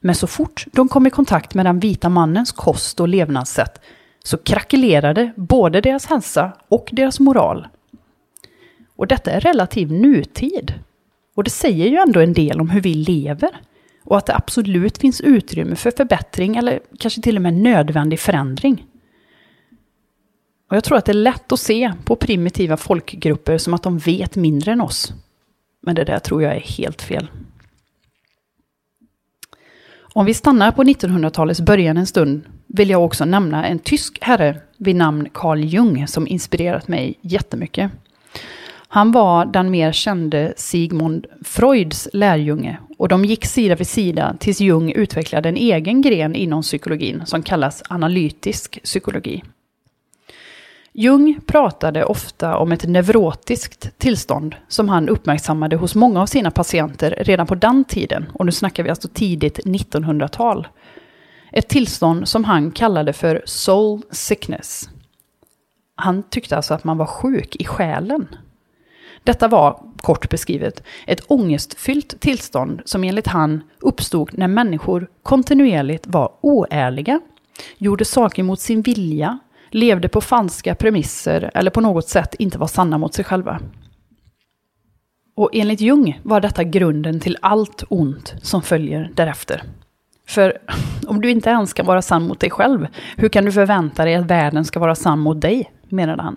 [0.00, 3.80] Men så fort de kom i kontakt med den vita mannens kost och levnadssätt
[4.28, 7.68] så krackelerade både deras hälsa och deras moral.
[8.96, 10.74] Och detta är relativ nutid.
[11.34, 13.60] Och det säger ju ändå en del om hur vi lever.
[14.04, 18.86] Och att det absolut finns utrymme för förbättring eller kanske till och med nödvändig förändring.
[20.70, 23.98] Och jag tror att det är lätt att se på primitiva folkgrupper som att de
[23.98, 25.12] vet mindre än oss.
[25.80, 27.30] Men det där tror jag är helt fel.
[29.98, 34.56] Om vi stannar på 1900-talets början en stund vill jag också nämna en tysk herre
[34.76, 37.90] vid namn Carl Jung som inspirerat mig jättemycket.
[38.88, 44.60] Han var den mer kände Sigmund Freuds lärjunge och de gick sida vid sida tills
[44.60, 49.42] Jung utvecklade en egen gren inom psykologin som kallas analytisk psykologi.
[50.92, 57.14] Jung pratade ofta om ett neurotiskt tillstånd som han uppmärksammade hos många av sina patienter
[57.20, 60.68] redan på den tiden, och nu snackar vi alltså tidigt 1900-tal.
[61.52, 64.88] Ett tillstånd som han kallade för soul sickness.
[65.94, 68.28] Han tyckte alltså att man var sjuk i själen.
[69.24, 76.32] Detta var, kort beskrivet, ett ångestfyllt tillstånd som enligt han uppstod när människor kontinuerligt var
[76.40, 77.20] oärliga,
[77.78, 79.38] gjorde saker mot sin vilja,
[79.70, 83.60] levde på falska premisser eller på något sätt inte var sanna mot sig själva.
[85.36, 89.62] Och enligt Jung var detta grunden till allt ont som följer därefter.
[90.28, 90.58] För
[91.06, 92.86] om du inte ens kan vara sann mot dig själv,
[93.16, 96.36] hur kan du förvänta dig att världen ska vara sann mot dig, menade han.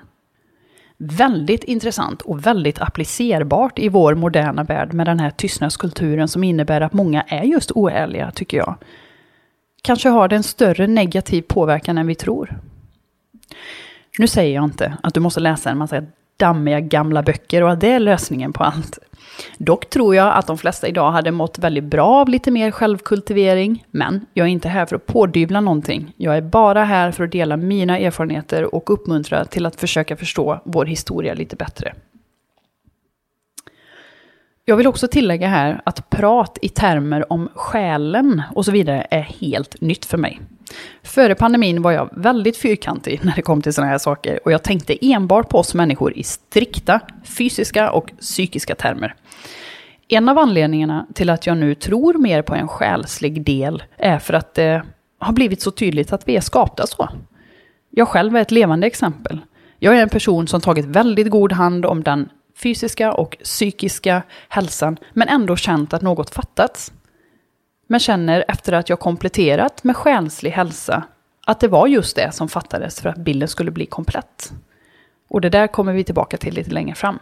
[0.97, 6.81] Väldigt intressant och väldigt applicerbart i vår moderna värld med den här tystnadskulturen som innebär
[6.81, 8.75] att många är just oärliga, tycker jag.
[9.81, 12.59] Kanske har det en större negativ påverkan än vi tror.
[14.19, 16.03] Nu säger jag inte att du måste läsa en massa
[16.41, 18.99] dammiga gamla böcker och att det är lösningen på allt.
[19.57, 23.85] Dock tror jag att de flesta idag hade mått väldigt bra av lite mer självkultivering.
[23.91, 26.13] Men jag är inte här för att pådyvla någonting.
[26.17, 30.61] Jag är bara här för att dela mina erfarenheter och uppmuntra till att försöka förstå
[30.65, 31.93] vår historia lite bättre.
[34.65, 39.21] Jag vill också tillägga här att prat i termer om själen och så vidare är
[39.21, 40.39] helt nytt för mig.
[41.03, 44.63] Före pandemin var jag väldigt fyrkantig när det kom till sådana här saker och jag
[44.63, 49.15] tänkte enbart på oss människor i strikta fysiska och psykiska termer.
[50.07, 54.33] En av anledningarna till att jag nu tror mer på en själslig del är för
[54.33, 54.83] att det
[55.19, 57.09] har blivit så tydligt att vi är skapta så.
[57.89, 59.39] Jag själv är ett levande exempel.
[59.79, 62.29] Jag är en person som tagit väldigt god hand om den
[62.63, 66.91] fysiska och psykiska hälsan, men ändå känt att något fattats.
[67.91, 71.03] Men känner efter att jag kompletterat med själslig hälsa
[71.45, 74.53] att det var just det som fattades för att bilden skulle bli komplett.
[75.29, 77.19] Och det där kommer vi tillbaka till lite längre fram.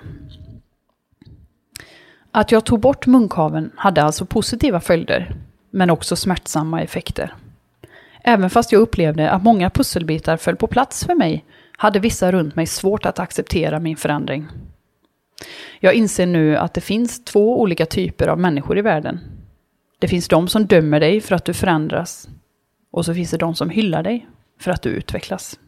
[2.32, 5.36] Att jag tog bort munkaven hade alltså positiva följder.
[5.70, 7.34] men också smärtsamma effekter.
[8.24, 11.46] Även fast jag upplevde att många pusselbitar föll på plats för mig
[11.78, 14.48] hade vissa runt mig svårt att acceptera min förändring.
[15.80, 19.39] Jag inser nu att det finns två olika typer av människor i världen.
[20.00, 22.30] Det finns de som dömer dig för att du förändras.
[22.92, 24.28] Och så finns det de som hyllar dig
[24.60, 25.60] för att du utvecklas.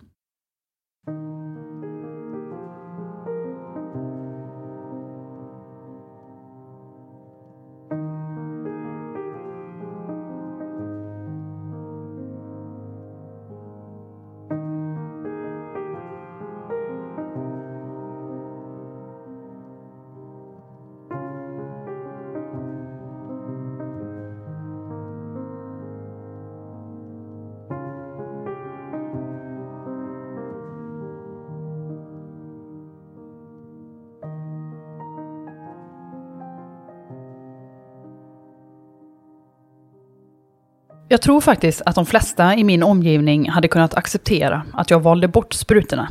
[41.11, 45.27] Jag tror faktiskt att de flesta i min omgivning hade kunnat acceptera att jag valde
[45.27, 46.09] bort sprutorna.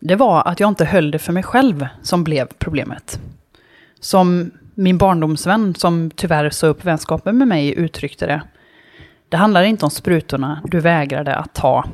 [0.00, 3.20] Det var att jag inte höll det för mig själv som blev problemet.
[4.00, 8.42] Som min barndomsvän som tyvärr sa upp vänskapen med mig uttryckte det.
[9.28, 11.84] Det handlar inte om sprutorna du vägrade att ta,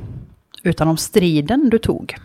[0.63, 2.15] utan om striden du tog.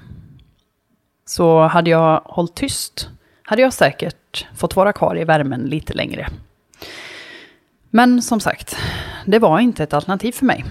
[1.26, 3.08] Så hade jag hållit tyst
[3.42, 6.28] hade jag säkert fått vara kvar i värmen lite längre.
[7.96, 8.76] Men som sagt,
[9.24, 10.64] det var inte ett alternativ för mig.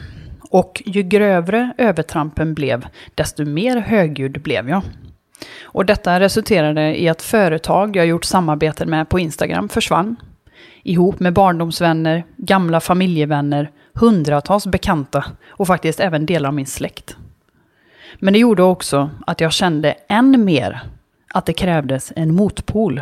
[0.49, 4.81] Och ju grövre övertrampen blev, desto mer högljudd blev jag.
[5.63, 10.15] Och detta resulterade i att företag jag gjort samarbeten med på Instagram försvann.
[10.83, 17.17] Ihop med barndomsvänner, gamla familjevänner, hundratals bekanta och faktiskt även delar av min släkt.
[18.19, 20.81] Men det gjorde också att jag kände än mer
[21.33, 23.01] att det krävdes en motpol.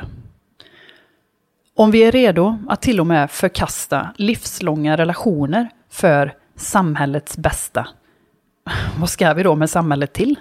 [1.76, 7.88] Om vi är redo att till och med förkasta livslånga relationer för samhällets bästa,
[9.00, 10.40] vad ska vi då med samhället till?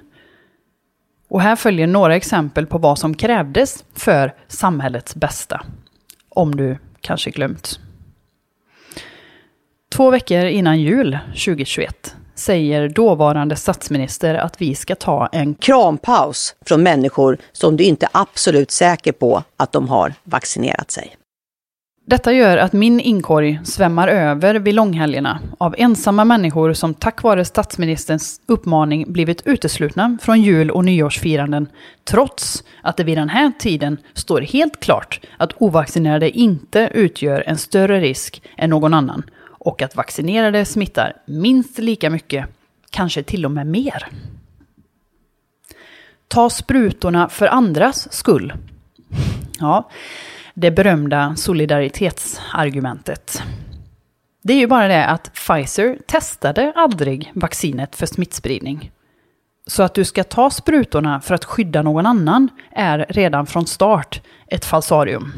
[1.28, 5.62] Och här följer några exempel på vad som krävdes för samhällets bästa.
[6.28, 7.80] Om du kanske glömt.
[9.92, 16.82] Två veckor innan jul 2021 säger dåvarande statsminister att vi ska ta en Krampaus från
[16.82, 21.16] människor som du inte är absolut säker på att de har vaccinerat sig.
[22.10, 27.44] Detta gör att min inkorg svämmar över vid långhelgerna av ensamma människor som tack vare
[27.44, 31.68] statsministerns uppmaning blivit uteslutna från jul och nyårsfiranden,
[32.04, 37.58] trots att det vid den här tiden står helt klart att ovaccinerade inte utgör en
[37.58, 42.46] större risk än någon annan och att vaccinerade smittar minst lika mycket,
[42.90, 44.06] kanske till och med mer.
[46.28, 48.52] Ta sprutorna för andras skull.
[49.60, 49.90] Ja,
[50.54, 53.42] det berömda solidaritetsargumentet.
[54.42, 58.90] Det är ju bara det att Pfizer testade aldrig vaccinet för smittspridning.
[59.66, 64.20] Så att du ska ta sprutorna för att skydda någon annan är redan från start
[64.46, 65.32] ett falsarium.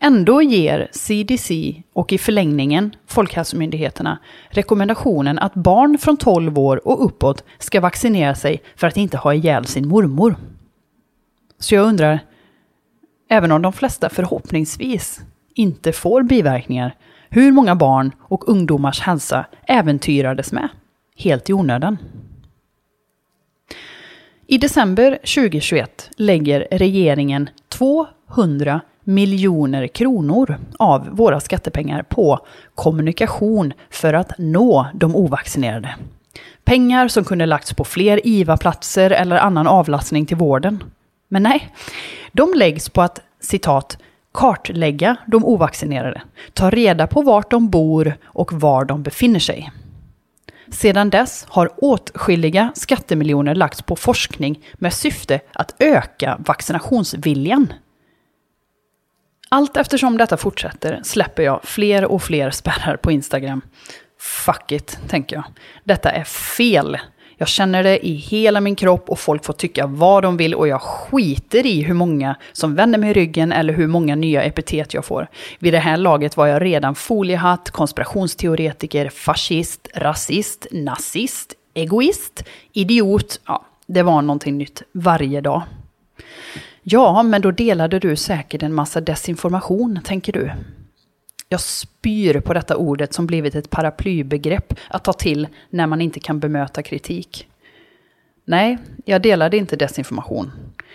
[0.00, 4.18] Ändå ger CDC och i förlängningen Folkhälsomyndigheterna
[4.48, 9.34] rekommendationen att barn från 12 år och uppåt ska vaccinera sig för att inte ha
[9.34, 10.36] ihjäl sin mormor.
[11.58, 12.20] Så jag undrar,
[13.28, 15.20] även om de flesta förhoppningsvis
[15.54, 16.94] inte får biverkningar,
[17.28, 20.68] hur många barn och ungdomars hälsa äventyrades med,
[21.16, 21.98] helt i onödan.
[24.46, 32.38] I december 2021 lägger regeringen 200 miljoner kronor av våra skattepengar på
[32.74, 35.94] kommunikation för att nå de ovaccinerade.
[36.64, 40.84] Pengar som kunde lagts på fler IVA-platser eller annan avlastning till vården.
[41.28, 41.74] Men nej,
[42.32, 43.98] de läggs på att citat
[44.34, 46.22] kartlägga de ovaccinerade,
[46.52, 49.72] ta reda på vart de bor och var de befinner sig.
[50.68, 57.72] Sedan dess har åtskilliga skattemiljoner lagts på forskning med syfte att öka vaccinationsviljan.
[59.48, 63.60] Allt eftersom detta fortsätter släpper jag fler och fler spärrar på Instagram.
[64.18, 65.44] Fuck it, tänker jag.
[65.84, 66.98] Detta är fel.
[67.38, 70.68] Jag känner det i hela min kropp och folk får tycka vad de vill och
[70.68, 75.04] jag skiter i hur många som vänder mig ryggen eller hur många nya epitet jag
[75.04, 75.28] får.
[75.58, 83.40] Vid det här laget var jag redan foliehatt, konspirationsteoretiker, fascist, rasist, nazist, egoist, idiot.
[83.46, 85.62] Ja, det var någonting nytt varje dag.
[86.82, 90.50] Ja, men då delade du säkert en massa desinformation, tänker du.
[91.48, 96.20] Jag spyr på detta ordet som blivit ett paraplybegrepp att ta till när man inte
[96.20, 97.48] kan bemöta kritik.
[98.44, 100.52] Nej, jag delade inte desinformation.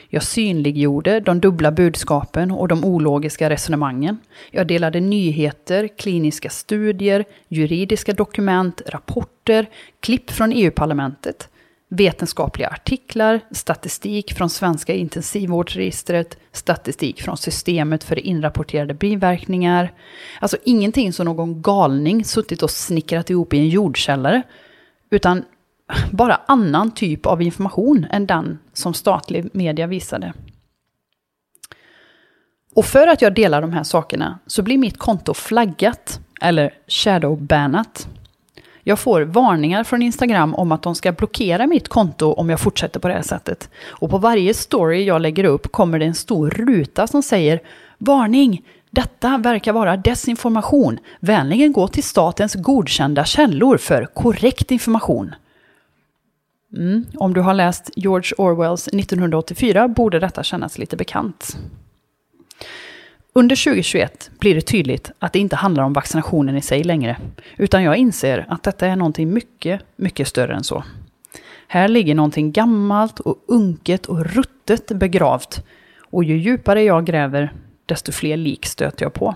[0.10, 4.18] Jag synliggjorde de dubbla budskapen och de ologiska resonemangen.
[4.52, 11.50] Jag delade nyheter, kliniska studier, juridiska dokument, rapporter, klipp från EU-parlamentet,
[11.94, 19.94] vetenskapliga artiklar, statistik från svenska intensivvårdsregistret, statistik från systemet för inrapporterade biverkningar.
[20.40, 24.42] Alltså ingenting som någon galning suttit och snickrat ihop i en jordkällare,
[25.10, 25.44] utan
[26.12, 30.34] bara annan typ av information än den som statlig media visade.
[32.76, 38.08] Och för att jag delar de här sakerna så blir mitt konto flaggat, eller shadowbannat.
[38.84, 43.00] Jag får varningar från Instagram om att de ska blockera mitt konto om jag fortsätter
[43.00, 43.70] på det här sättet.
[43.88, 47.60] Och på varje story jag lägger upp kommer det en stor ruta som säger
[47.98, 48.62] Varning!
[48.94, 51.00] Detta verkar vara desinformation.
[51.20, 55.36] Vänligen gå till statens godkända källor för korrekt information.
[56.78, 57.06] Mm.
[57.16, 61.58] Om du har läst George Orwells 1984 borde detta kännas lite bekant.
[63.34, 67.18] Under 2021 blir det tydligt att det inte handlar om vaccinationen i sig längre,
[67.58, 70.84] utan jag inser att detta är någonting mycket, mycket större än så.
[71.68, 75.64] Här ligger någonting gammalt och unket och ruttet begravt,
[76.00, 77.54] och ju djupare jag gräver,
[77.86, 79.36] desto fler lik stöter jag på.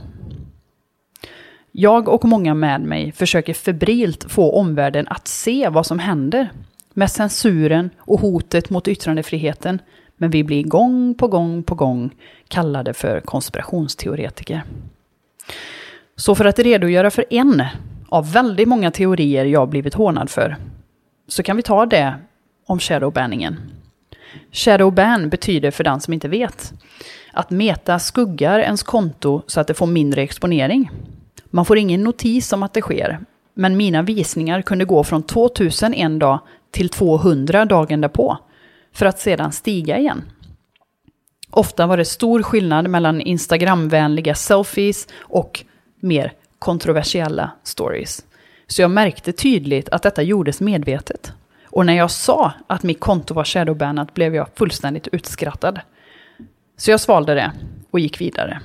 [1.72, 6.52] Jag och många med mig försöker febrilt få omvärlden att se vad som händer
[6.94, 9.80] med censuren och hotet mot yttrandefriheten,
[10.18, 12.16] men vi blir gång på gång på gång
[12.48, 14.64] kallade för konspirationsteoretiker.
[16.16, 17.64] Så för att redogöra för en
[18.10, 20.58] av väldigt många teorier jag blivit hånad för,
[21.28, 22.16] så kan vi ta det
[22.66, 23.58] om shadowbanningen.
[24.52, 26.74] Shadowban betyder, för den som inte vet,
[27.34, 30.92] att Meta skuggar ens konto så att det får mindre exponering.
[31.46, 33.20] Man får ingen notis om att det sker,
[33.54, 36.40] men mina visningar kunde gå från 2000 en dag
[36.72, 38.38] till 200 dagen därpå,
[38.96, 40.24] för att sedan stiga igen.
[41.50, 45.66] Ofta var det stor skillnad mellan Instagramvänliga selfies och
[46.00, 48.26] mer kontroversiella stories.
[48.68, 51.34] Så jag märkte tydligt att detta gjordes medvetet.
[51.66, 55.80] Och när jag sa att mitt konto var shadowbannat blev jag fullständigt utskrattad.
[56.78, 57.52] Så jag svalde det
[57.92, 58.62] och gick vidare.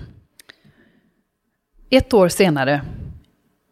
[1.90, 2.82] Ett år senare,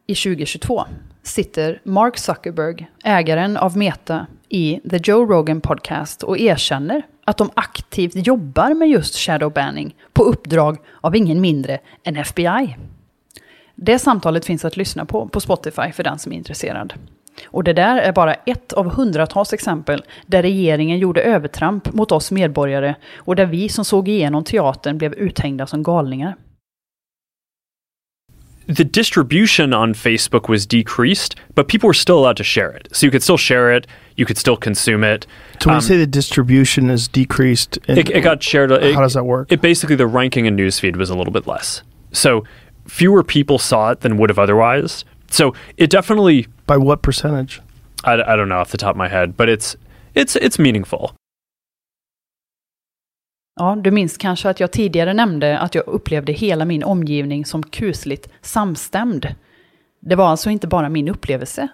[0.06, 0.84] i 2022,
[1.22, 7.51] sitter Mark Zuckerberg, ägaren av Meta, i The Joe Rogan Podcast och erkänner att de
[7.55, 12.76] aktivt jobbar med just shadowbanning på uppdrag av ingen mindre än FBI.
[13.74, 16.94] Det samtalet finns att lyssna på på Spotify för den som är intresserad.
[17.46, 22.30] Och det där är bara ett av hundratals exempel där regeringen gjorde övertramp mot oss
[22.30, 26.36] medborgare och där vi som såg igenom teatern blev uthängda som galningar.
[28.68, 32.88] the distribution on Facebook was decreased, but people were still allowed to share it.
[32.92, 33.86] So you could still share it,
[34.19, 35.27] you could still consume it.
[35.61, 38.71] So when Um, you say the distribution is decreased, and it, it got shared.
[38.71, 39.53] It, how does that work?
[39.53, 41.83] It basically the ranking in newsfeed was a little bit less.
[42.12, 42.45] So
[42.87, 45.05] fewer people saw it than would have otherwise.
[45.31, 47.61] So it definitely, By what percentage?
[48.05, 49.77] I, I don't know off the top of my head, but it's
[50.14, 51.11] it's it's meaningful.
[53.61, 57.62] Ja, du minns kanske att jag tidigare nämnde att jag upplevde hela min omgivning som
[57.62, 59.35] kusligt samstämd.
[60.01, 61.69] Det var alltså inte bara min upplevelse,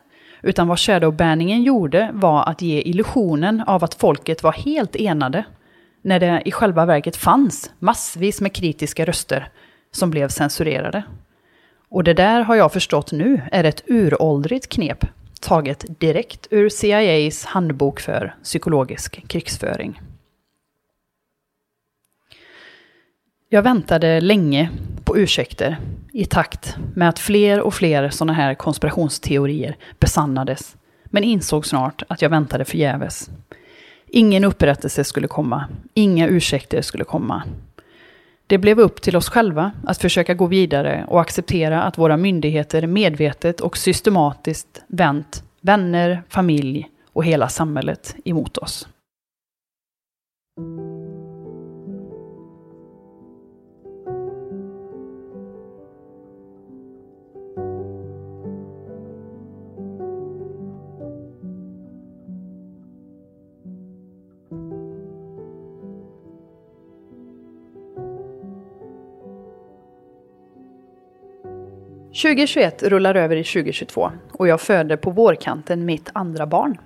[0.45, 5.45] utan vad shadowbanningen gjorde var att ge illusionen av att folket var helt enade,
[6.03, 9.49] när det i själva verket fanns massvis med kritiska röster
[9.93, 11.03] som blev censurerade.
[11.89, 15.05] Och det där har jag förstått nu är ett uråldrigt knep,
[15.41, 20.01] taget direkt ur CIAs handbok för psykologisk krigsföring.
[23.49, 24.71] Jag väntade länge
[25.05, 25.77] på ursäkter
[26.13, 32.23] i takt med att fler och fler sådana här konspirationsteorier besannades, men insåg snart att
[32.23, 33.31] jag väntade förgäves.
[34.07, 35.65] Ingen upprättelse skulle komma,
[35.95, 37.43] inga ursäkter skulle komma.
[38.47, 42.87] Det blev upp till oss själva att försöka gå vidare och acceptera att våra myndigheter
[42.87, 48.89] medvetet och systematiskt vänt vänner, familj och hela samhället emot oss.
[72.15, 76.79] 2021 rullar över i 2022 och jag föder på vårkanten mitt andra barn.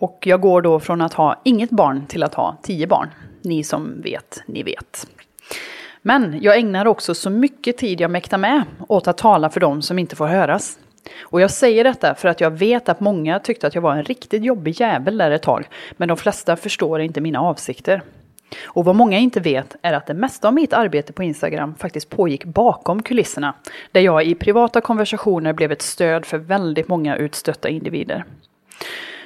[0.00, 3.08] Och jag går då från att ha inget barn till att ha tio barn.
[3.42, 5.06] Ni som vet, ni vet.
[6.02, 9.82] Men jag ägnar också så mycket tid jag mäktar med åt att tala för dem
[9.82, 10.78] som inte får höras.
[11.20, 14.04] Och jag säger detta för att jag vet att många tyckte att jag var en
[14.04, 18.02] riktigt jobbig jävel där ett tag, men de flesta förstår inte mina avsikter.
[18.64, 22.10] Och vad många inte vet är att det mesta av mitt arbete på Instagram faktiskt
[22.10, 23.54] pågick bakom kulisserna,
[23.92, 28.24] där jag i privata konversationer blev ett stöd för väldigt många utstötta individer.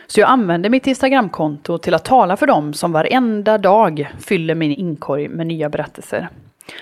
[0.06, 4.72] Så jag använder mitt Instagramkonto till att tala för dem som varenda dag fyller min
[4.72, 6.28] inkorg med nya berättelser.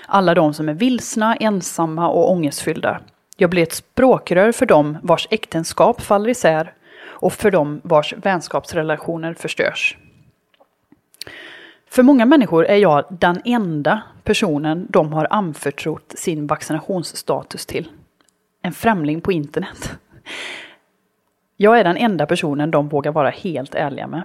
[0.05, 2.99] Alla de som är vilsna, ensamma och ångestfyllda.
[3.37, 9.33] Jag blir ett språkrör för dem vars äktenskap faller isär och för dem vars vänskapsrelationer
[9.33, 9.97] förstörs.
[11.89, 17.89] För många människor är jag den enda personen de har anförtrott sin vaccinationsstatus till.
[18.61, 19.91] En främling på internet.
[21.57, 24.23] Jag är den enda personen de vågar vara helt ärliga med.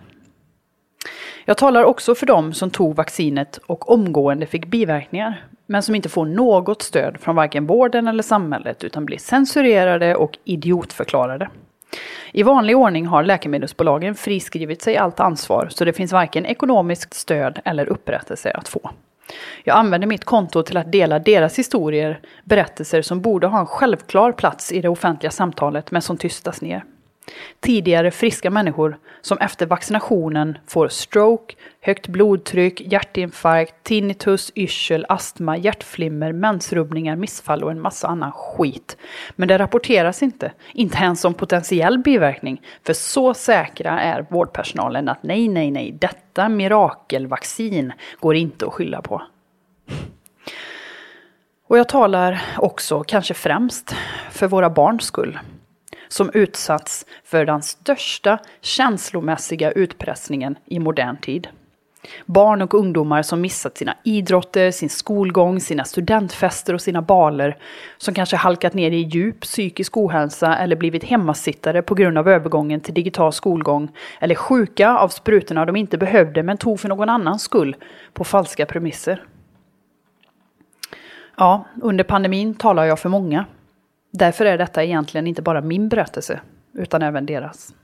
[1.45, 6.09] Jag talar också för dem som tog vaccinet och omgående fick biverkningar, men som inte
[6.09, 11.49] får något stöd från varken vården eller samhället utan blir censurerade och idiotförklarade.
[12.33, 17.61] I vanlig ordning har läkemedelsbolagen friskrivit sig allt ansvar så det finns varken ekonomiskt stöd
[17.65, 18.91] eller upprättelse att få.
[19.65, 24.33] Jag använder mitt konto till att dela deras historier, berättelser som borde ha en självklar
[24.33, 26.85] plats i det offentliga samtalet men som tystas ner.
[27.61, 36.33] Tidigare friska människor som efter vaccinationen får stroke, högt blodtryck, hjärtinfarkt, tinnitus, yrsel, astma, hjärtflimmer,
[36.33, 38.97] mensrubbningar, missfall och en massa annan skit.
[39.37, 42.63] Men det rapporteras inte, inte ens om potentiell biverkning.
[42.87, 49.03] För så säkra är vårdpersonalen att nej, nej, nej, detta mirakelvaccin går inte att skylla
[49.03, 49.23] på.
[51.67, 53.97] Och jag talar också, kanske främst,
[54.31, 55.39] för våra barns skull
[56.09, 61.49] som utsatts för den största känslomässiga utpressningen i modern tid.
[62.27, 67.57] Barn och ungdomar som missat sina idrotter, sin skolgång, sina studentfester och sina baler.
[67.99, 72.81] Som kanske halkat ner i djup psykisk ohälsa eller blivit hemmasittare på grund av övergången
[72.81, 73.89] till digital skolgång.
[74.21, 77.77] Eller sjuka av sprutorna de inte behövde men tog för någon annans skull
[78.13, 79.25] på falska premisser.
[81.37, 83.45] Ja, under pandemin talar jag för många.
[84.19, 86.41] Därför är detta egentligen inte bara min berättelse,
[86.73, 87.75] utan även deras.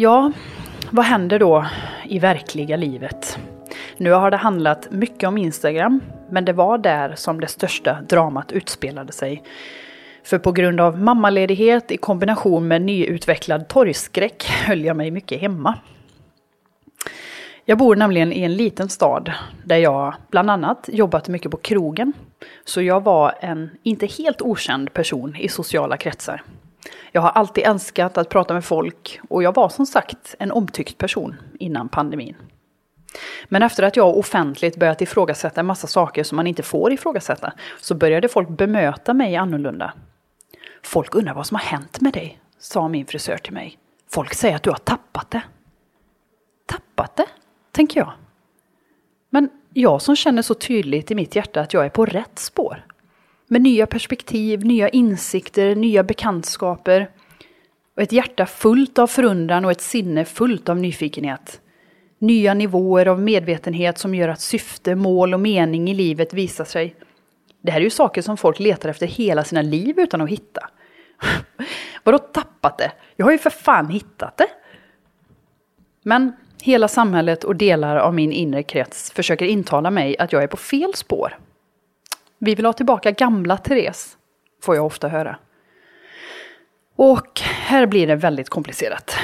[0.00, 0.32] Ja,
[0.90, 1.66] vad händer då
[2.04, 3.38] i verkliga livet?
[3.96, 8.52] Nu har det handlat mycket om Instagram, men det var där som det största dramat
[8.52, 9.42] utspelade sig.
[10.24, 15.78] För på grund av mammaledighet i kombination med nyutvecklad torgskräck höll jag mig mycket hemma.
[17.64, 19.32] Jag bor nämligen i en liten stad
[19.64, 22.12] där jag bland annat jobbat mycket på krogen.
[22.64, 26.42] Så jag var en inte helt okänd person i sociala kretsar.
[27.12, 30.98] Jag har alltid älskat att prata med folk och jag var som sagt en omtyckt
[30.98, 32.36] person innan pandemin.
[33.48, 37.52] Men efter att jag offentligt börjat ifrågasätta en massa saker som man inte får ifrågasätta
[37.80, 39.92] så började folk bemöta mig annorlunda.
[40.82, 43.78] Folk undrar vad som har hänt med dig, sa min frisör till mig.
[44.10, 45.42] Folk säger att du har tappat det.
[46.66, 47.26] Tappat det?
[47.72, 48.12] tänker jag.
[49.30, 52.84] Men jag som känner så tydligt i mitt hjärta att jag är på rätt spår.
[53.52, 57.10] Med nya perspektiv, nya insikter, nya bekantskaper.
[57.96, 61.60] Och ett hjärta fullt av förundran och ett sinne fullt av nyfikenhet.
[62.18, 66.94] Nya nivåer av medvetenhet som gör att syfte, mål och mening i livet visar sig.
[67.62, 70.70] Det här är ju saker som folk letar efter hela sina liv utan att hitta.
[72.04, 72.92] Vadå tappat det?
[73.16, 74.48] Jag har ju för fan hittat det.
[76.02, 76.32] Men
[76.62, 80.56] hela samhället och delar av min inre krets försöker intala mig att jag är på
[80.56, 81.38] fel spår.
[82.42, 84.16] Vi vill ha tillbaka gamla Therese,
[84.62, 85.38] får jag ofta höra.
[86.96, 89.16] Och här blir det väldigt komplicerat.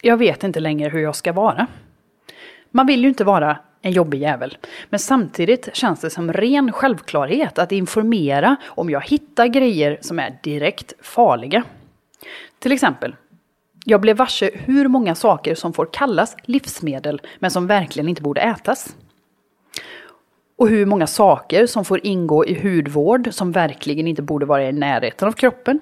[0.00, 1.66] Jag vet inte längre hur jag ska vara.
[2.70, 4.58] Man vill ju inte vara en jobbig jävel.
[4.88, 10.38] Men samtidigt känns det som ren självklarhet att informera om jag hittar grejer som är
[10.42, 11.62] direkt farliga.
[12.58, 13.16] Till exempel,
[13.84, 18.40] jag blev varse hur många saker som får kallas livsmedel men som verkligen inte borde
[18.40, 18.96] ätas.
[20.60, 24.72] Och hur många saker som får ingå i hudvård som verkligen inte borde vara i
[24.72, 25.80] närheten av kroppen.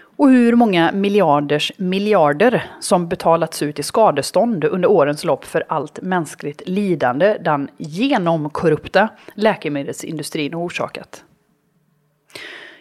[0.00, 6.02] Och hur många miljarders miljarder som betalats ut i skadestånd under årens lopp för allt
[6.02, 11.24] mänskligt lidande den genomkorrupta läkemedelsindustrin har orsakat.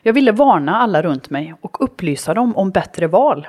[0.02, 3.48] Jag ville varna alla runt mig och upplysa dem om bättre val.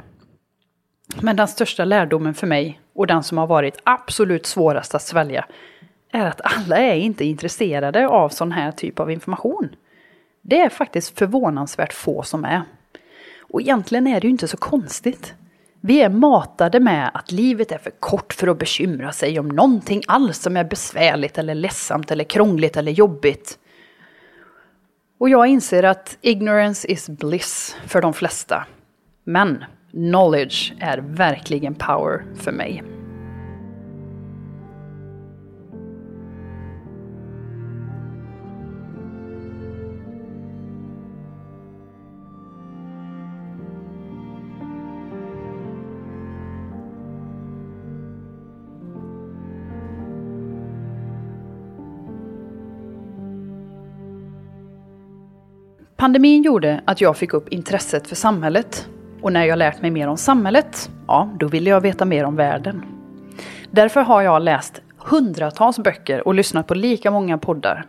[1.20, 5.44] Men den största lärdomen för mig, och den som har varit absolut svårast att svälja,
[6.12, 9.68] är att alla är inte intresserade av sån här typ av information.
[10.42, 12.62] Det är faktiskt förvånansvärt få som är.
[13.40, 15.34] Och egentligen är det ju inte så konstigt.
[15.80, 20.02] Vi är matade med att livet är för kort för att bekymra sig om någonting
[20.06, 23.58] alls som är besvärligt eller ledsamt eller krångligt eller jobbigt.
[25.18, 28.66] Och jag inser att ignorance is bliss för de flesta.
[29.24, 32.82] Men knowledge är verkligen power för mig.
[56.00, 58.88] Pandemin gjorde att jag fick upp intresset för samhället.
[59.22, 62.36] Och när jag lärt mig mer om samhället, ja, då ville jag veta mer om
[62.36, 62.82] världen.
[63.70, 67.86] Därför har jag läst hundratals böcker och lyssnat på lika många poddar.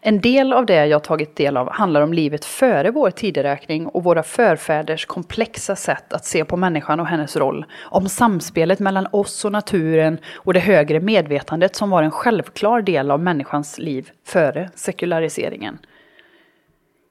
[0.00, 4.04] En del av det jag tagit del av handlar om livet före vår tideräkning och
[4.04, 7.64] våra förfäders komplexa sätt att se på människan och hennes roll.
[7.80, 13.10] Om samspelet mellan oss och naturen och det högre medvetandet som var en självklar del
[13.10, 15.78] av människans liv före sekulariseringen.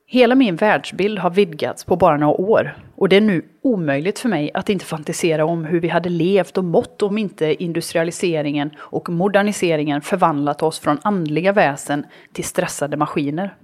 [0.10, 4.30] Hela min världsbild har vidgats på bara några år och det är nu omöjligt för
[4.30, 9.10] mig att inte fantisera om hur vi hade levt och mått om inte industrialiseringen och
[9.10, 13.56] moderniseringen förvandlat oss från andliga väsen till stressade maskiner.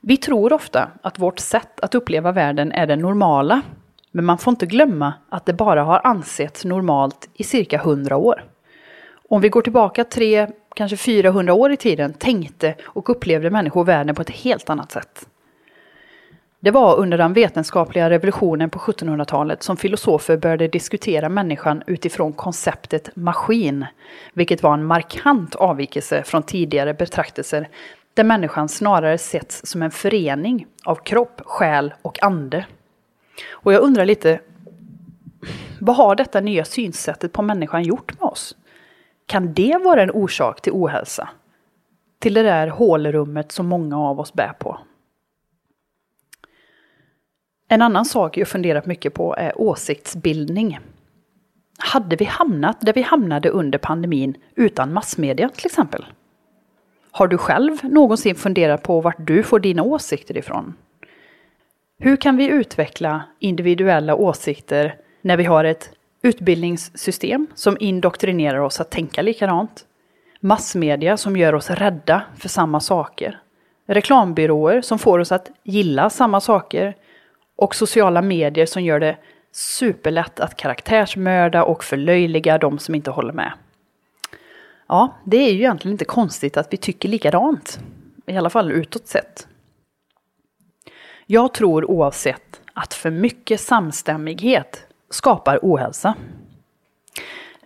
[0.00, 3.62] Vi tror ofta att vårt sätt att uppleva världen är det normala,
[4.10, 8.44] men man får inte glömma att det bara har ansetts normalt i cirka hundra år.
[9.28, 10.46] Om vi går tillbaka tre,
[10.76, 15.26] kanske 400 år i tiden tänkte och upplevde människor världen på ett helt annat sätt.
[16.60, 23.16] Det var under den vetenskapliga revolutionen på 1700-talet som filosofer började diskutera människan utifrån konceptet
[23.16, 23.86] maskin,
[24.32, 27.68] vilket var en markant avvikelse från tidigare betraktelser
[28.14, 32.66] där människan snarare setts som en förening av kropp, själ och ande.
[33.50, 34.40] Och jag undrar lite,
[35.80, 38.56] vad har detta nya synsättet på människan gjort med oss?
[39.26, 41.28] Kan det vara en orsak till ohälsa?
[42.18, 44.78] Till det där hålrummet som många av oss bär på.
[47.68, 50.78] En annan sak jag funderat mycket på är åsiktsbildning.
[51.78, 56.06] Hade vi hamnat där vi hamnade under pandemin utan massmedia till exempel?
[57.10, 60.74] Har du själv någonsin funderat på vart du får dina åsikter ifrån?
[61.98, 65.90] Hur kan vi utveckla individuella åsikter när vi har ett
[66.26, 69.86] Utbildningssystem som indoktrinerar oss att tänka likadant.
[70.40, 73.40] Massmedia som gör oss rädda för samma saker.
[73.86, 76.96] Reklambyråer som får oss att gilla samma saker.
[77.56, 79.16] Och sociala medier som gör det
[79.52, 83.52] superlätt att karaktärsmörda och förlöjliga de som inte håller med.
[84.88, 87.80] Ja, det är ju egentligen inte konstigt att vi tycker likadant.
[88.26, 89.48] I alla fall utåt sett.
[91.26, 96.14] Jag tror oavsett att för mycket samstämmighet skapar ohälsa.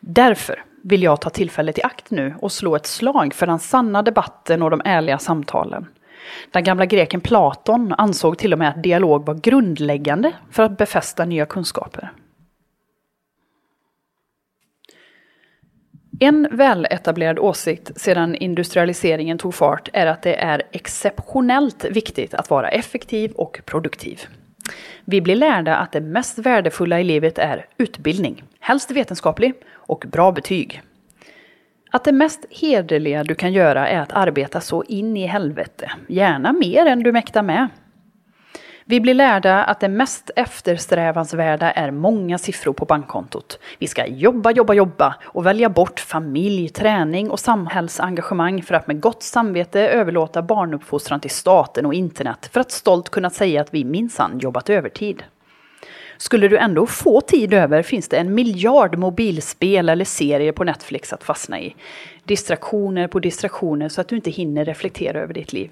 [0.01, 4.03] Därför vill jag ta tillfället i akt nu och slå ett slag för den sanna
[4.03, 5.87] debatten och de ärliga samtalen.
[6.51, 11.25] Den gamla greken Platon ansåg till och med att dialog var grundläggande för att befästa
[11.25, 12.13] nya kunskaper.
[16.23, 22.69] En väletablerad åsikt sedan industrialiseringen tog fart är att det är exceptionellt viktigt att vara
[22.69, 24.21] effektiv och produktiv.
[25.05, 30.33] Vi blir lärda att det mest värdefulla i livet är utbildning, helst vetenskaplig, och bra
[30.33, 30.83] betyg.
[31.91, 36.53] Att det mest hederliga du kan göra är att arbeta så in i helvete, gärna
[36.53, 37.69] mer än du mäktar med.
[38.91, 43.59] Vi blir lärda att det mest eftersträvansvärda är många siffror på bankkontot.
[43.79, 49.01] Vi ska jobba, jobba, jobba och välja bort familj, träning och samhällsengagemang för att med
[49.01, 53.85] gott samvete överlåta barnuppfostran till staten och internet för att stolt kunna säga att vi
[53.85, 55.23] minsann jobbat övertid.
[56.19, 61.13] Skulle du ändå få tid över finns det en miljard mobilspel eller serier på Netflix
[61.13, 61.75] att fastna i.
[62.25, 65.71] Distraktioner på distraktioner så att du inte hinner reflektera över ditt liv.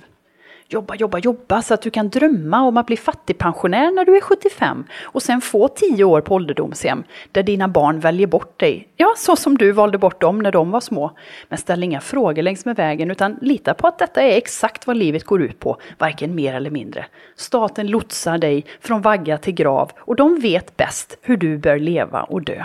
[0.71, 4.21] Jobba, jobba, jobba så att du kan drömma om att bli fattigpensionär när du är
[4.21, 8.89] 75 och sen få 10 år på ålderdomshem där dina barn väljer bort dig.
[8.97, 11.11] Ja, så som du valde bort dem när de var små.
[11.49, 14.97] Men ställ inga frågor längs med vägen utan lita på att detta är exakt vad
[14.97, 17.07] livet går ut på, varken mer eller mindre.
[17.37, 22.23] Staten lotsar dig från vagga till grav och de vet bäst hur du bör leva
[22.23, 22.65] och dö.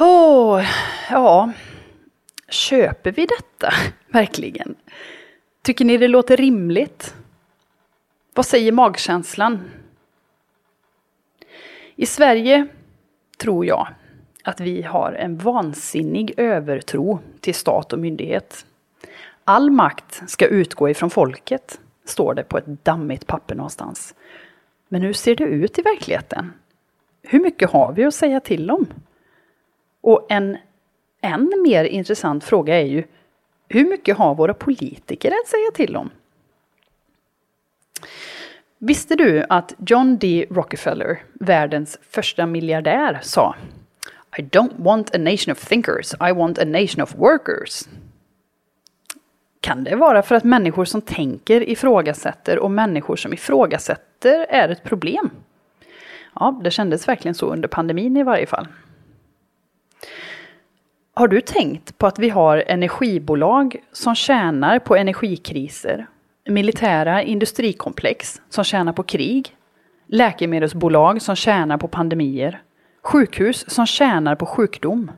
[0.00, 0.64] Åh, oh,
[1.10, 1.52] ja,
[2.48, 3.72] köper vi detta
[4.12, 4.74] verkligen?
[5.62, 7.14] Tycker ni det låter rimligt?
[8.34, 9.70] Vad säger magkänslan?
[11.96, 12.66] I Sverige
[13.38, 13.88] tror jag
[14.44, 18.66] att vi har en vansinnig övertro till stat och myndighet.
[19.44, 24.14] All makt ska utgå ifrån folket, står det på ett dammigt papper någonstans.
[24.88, 26.52] Men hur ser det ut i verkligheten?
[27.22, 28.86] Hur mycket har vi att säga till om?
[30.00, 30.58] Och en
[31.20, 33.04] än mer intressant fråga är ju,
[33.72, 36.10] hur mycket har våra politiker att säga till om?
[38.78, 40.46] Visste du att John D.
[40.50, 43.54] Rockefeller, världens första miljardär, sa
[44.38, 47.82] I don't want a nation of thinkers, I want a nation of workers.
[49.60, 54.82] Kan det vara för att människor som tänker ifrågasätter och människor som ifrågasätter är ett
[54.82, 55.30] problem?
[56.34, 58.68] Ja, det kändes verkligen så under pandemin i varje fall.
[61.20, 66.06] Har du tänkt på att vi har energibolag som tjänar på energikriser,
[66.48, 69.56] militära industrikomplex som tjänar på krig,
[70.06, 72.62] läkemedelsbolag som tjänar på pandemier,
[73.02, 75.10] sjukhus som tjänar på sjukdom,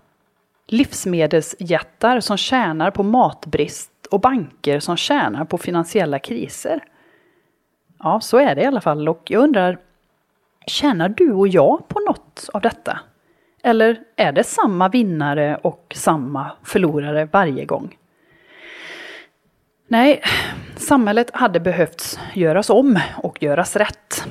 [0.67, 6.85] livsmedelsjättar som tjänar på matbrist och banker som tjänar på finansiella kriser?
[7.99, 9.09] Ja, så är det i alla fall.
[9.09, 9.79] Och jag undrar,
[10.67, 13.01] tjänar du och jag på något av detta?
[13.63, 17.97] Eller är det samma vinnare och samma förlorare varje gång?
[19.87, 20.23] Nej,
[20.77, 24.27] samhället hade behövts göras om och göras rätt.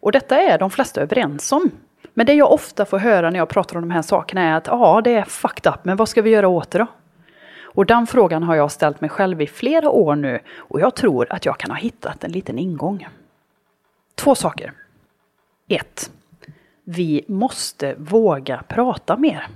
[0.00, 1.70] Och detta är de flesta överens om.
[2.14, 4.66] Men det jag ofta får höra när jag pratar om de här sakerna är att
[4.66, 6.86] ja, det är fucked up, men vad ska vi göra åt det då?
[7.62, 11.32] Och den frågan har jag ställt mig själv i flera år nu och jag tror
[11.32, 13.08] att jag kan ha hittat en liten ingång.
[14.14, 14.72] Två saker.
[15.68, 16.10] Ett
[16.88, 19.46] vi måste våga prata mer.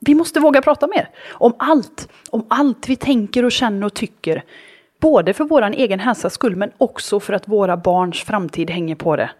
[0.00, 4.44] Vi måste våga prata mer om allt, om allt vi tänker och känner och tycker.
[5.00, 9.16] Både för vår egen hälsas skull men också för att våra barns framtid hänger på
[9.16, 9.30] det.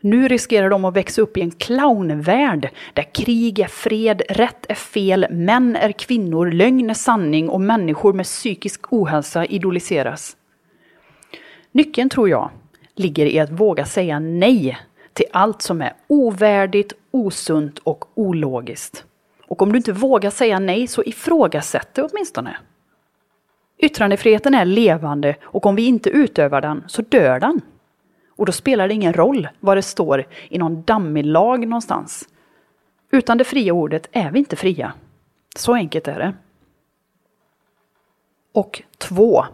[0.00, 4.74] Nu riskerar de att växa upp i en clownvärld där krig är fred, rätt är
[4.74, 10.36] fel, män är kvinnor, lögn är sanning och människor med psykisk ohälsa idoliseras.
[11.72, 12.50] Nyckeln tror jag
[12.94, 14.78] ligger i att våga säga nej
[15.16, 19.04] till allt som är ovärdigt, osunt och ologiskt.
[19.46, 22.56] Och om du inte vågar säga nej så ifrågasätt det åtminstone.
[23.78, 27.60] Yttrandefriheten är levande och om vi inte utövar den så dör den.
[28.36, 32.28] Och då spelar det ingen roll vad det står i någon dammig lag någonstans.
[33.10, 34.92] Utan det fria ordet är vi inte fria.
[35.56, 36.34] Så enkelt är det.
[38.52, 39.44] Och två.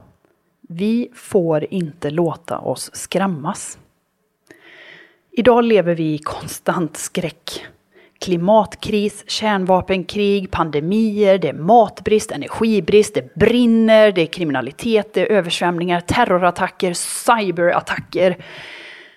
[0.61, 3.79] Vi får inte låta oss skrämmas.
[5.35, 7.67] Idag lever vi i konstant skräck.
[8.21, 16.01] Klimatkris, kärnvapenkrig, pandemier, det är matbrist, energibrist, det brinner, det är kriminalitet, det är översvämningar,
[16.01, 18.37] terrorattacker, cyberattacker.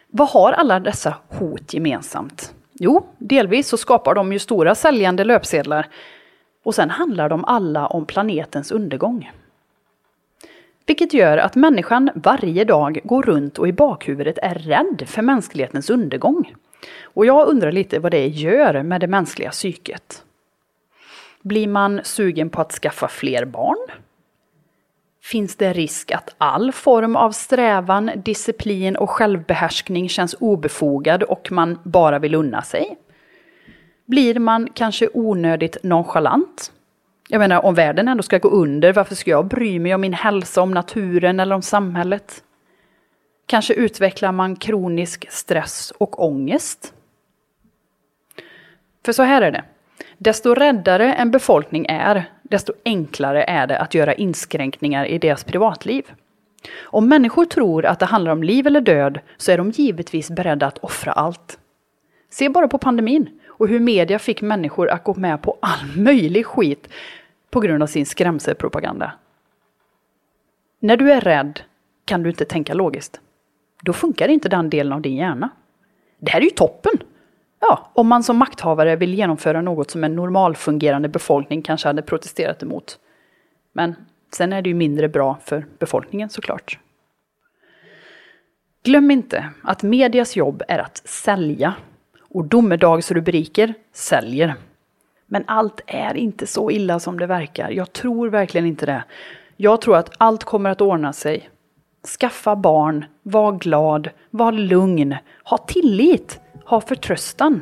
[0.08, 2.54] Vad har alla dessa hot gemensamt?
[2.74, 5.88] Jo, delvis så skapar de ju stora säljande löpsedlar.
[6.64, 9.32] Och sen handlar de alla om planetens undergång.
[10.86, 15.90] Vilket gör att människan varje dag går runt och i bakhuvudet är rädd för mänsklighetens
[15.90, 16.56] undergång.
[17.04, 20.24] Och jag undrar lite vad det gör med det mänskliga psyket.
[21.42, 23.88] Blir man sugen på att skaffa fler barn?
[25.24, 31.80] Finns det risk att all form av strävan, disciplin och självbehärskning känns obefogad och man
[31.84, 32.98] bara vill unna sig?
[34.06, 36.72] Blir man kanske onödigt nonchalant?
[37.30, 40.14] Jag menar, om världen ändå ska gå under, varför ska jag bry mig om min
[40.14, 42.44] hälsa, om naturen eller om samhället?
[43.46, 46.94] Kanske utvecklar man kronisk stress och ångest?
[49.06, 49.64] För så här är det.
[50.18, 56.04] Desto räddare en befolkning är, desto enklare är det att göra inskränkningar i deras privatliv.
[56.84, 60.68] Om människor tror att det handlar om liv eller död så är de givetvis beredda
[60.68, 61.60] att offra allt.
[62.30, 66.46] Se bara på pandemin och hur media fick människor att gå med på all möjlig
[66.46, 66.88] skit
[67.50, 69.12] på grund av sin skrämselpropaganda.
[70.80, 71.60] När du är rädd
[72.06, 73.20] kan du inte tänka logiskt.
[73.82, 75.50] Då funkar inte den delen av din hjärna.
[76.20, 76.94] Det här är ju toppen!
[77.60, 82.64] Ja, om man som makthavare vill genomföra något som en normalfungerande befolkning kanske hade protesterat
[82.64, 83.00] emot.
[83.74, 83.96] Men
[84.32, 86.80] sen är det ju mindre bra för befolkningen såklart.
[88.84, 91.74] Glöm inte att medias jobb är att sälja
[92.36, 94.56] och domedagsrubriker säljer.
[95.28, 97.70] Men allt är inte så illa som det verkar.
[97.70, 99.04] Jag tror verkligen inte det.
[99.58, 101.50] Jag tror att allt kommer att ordna sig.
[102.20, 107.62] Skaffa barn, var glad, var lugn, ha tillit, ha förtröstan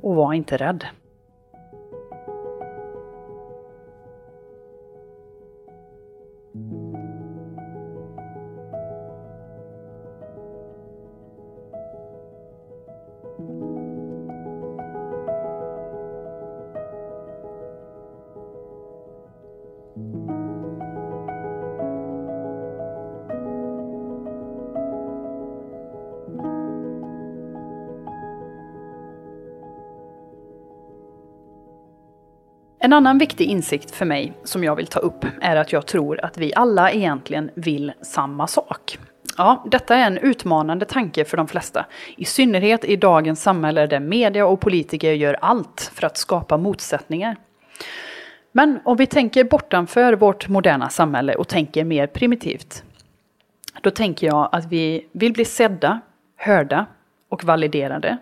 [0.00, 0.84] och var inte rädd.
[32.84, 36.24] En annan viktig insikt för mig som jag vill ta upp är att jag tror
[36.24, 38.98] att vi alla egentligen vill samma sak.
[39.36, 41.86] Ja, detta är en utmanande tanke för de flesta.
[42.16, 47.36] I synnerhet i dagens samhälle där media och politiker gör allt för att skapa motsättningar.
[48.52, 52.82] Men om vi tänker bortanför vårt moderna samhälle och tänker mer primitivt.
[53.82, 56.00] Då tänker jag att vi vill bli sedda,
[56.36, 56.86] hörda
[57.28, 58.18] och validerade.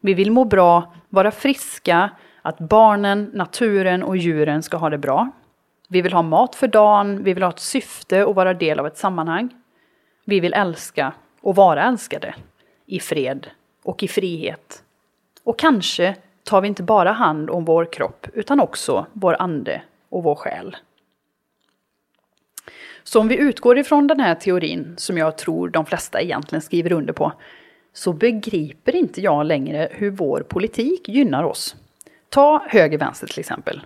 [0.00, 2.10] Vi vill må bra, vara friska,
[2.46, 5.30] att barnen, naturen och djuren ska ha det bra.
[5.88, 8.86] Vi vill ha mat för dagen, vi vill ha ett syfte och vara del av
[8.86, 9.48] ett sammanhang.
[10.24, 12.34] Vi vill älska och vara älskade
[12.86, 13.46] i fred
[13.82, 14.82] och i frihet.
[15.44, 20.22] Och kanske tar vi inte bara hand om vår kropp utan också vår ande och
[20.22, 20.76] vår själ.
[23.02, 26.92] Så om vi utgår ifrån den här teorin, som jag tror de flesta egentligen skriver
[26.92, 27.32] under på,
[27.92, 31.76] så begriper inte jag längre hur vår politik gynnar oss.
[32.28, 33.80] Ta höger-vänster till exempel.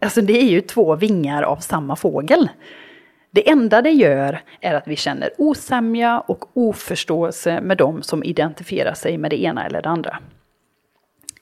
[0.00, 2.48] Alltså det är ju två vingar av samma fågel.
[3.30, 8.94] Det enda det gör är att vi känner osämja och oförståelse med dem som identifierar
[8.94, 10.18] sig med det ena eller det andra.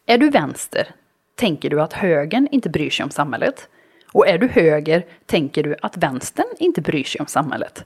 [0.07, 0.95] Är du vänster
[1.35, 3.69] tänker du att högern inte bryr sig om samhället.
[4.13, 7.85] Och är du höger tänker du att vänstern inte bryr sig om samhället.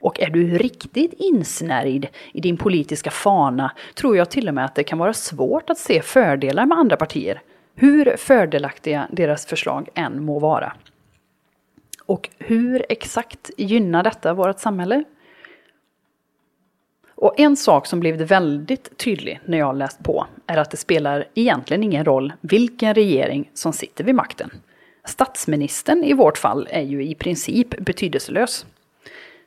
[0.00, 4.74] Och är du riktigt insnärjd i din politiska fana tror jag till och med att
[4.74, 7.40] det kan vara svårt att se fördelar med andra partier,
[7.80, 10.72] hur fördelaktiga deras förslag än må vara.
[12.06, 15.04] Och hur exakt gynnar detta vårt samhälle?
[17.14, 21.24] Och en sak som blivit väldigt tydlig när jag läst på är att det spelar
[21.34, 24.50] egentligen ingen roll vilken regering som sitter vid makten.
[25.04, 28.66] Statsministern i vårt fall är ju i princip betydelselös.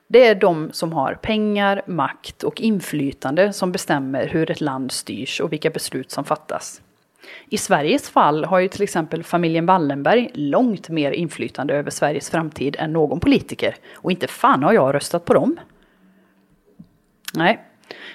[0.07, 5.39] Det är de som har pengar, makt och inflytande som bestämmer hur ett land styrs
[5.41, 6.81] och vilka beslut som fattas.
[7.49, 12.75] I Sveriges fall har ju till exempel familjen Wallenberg långt mer inflytande över Sveriges framtid
[12.79, 13.75] än någon politiker.
[13.93, 15.59] Och inte fan har jag röstat på dem.
[17.33, 17.59] Nej.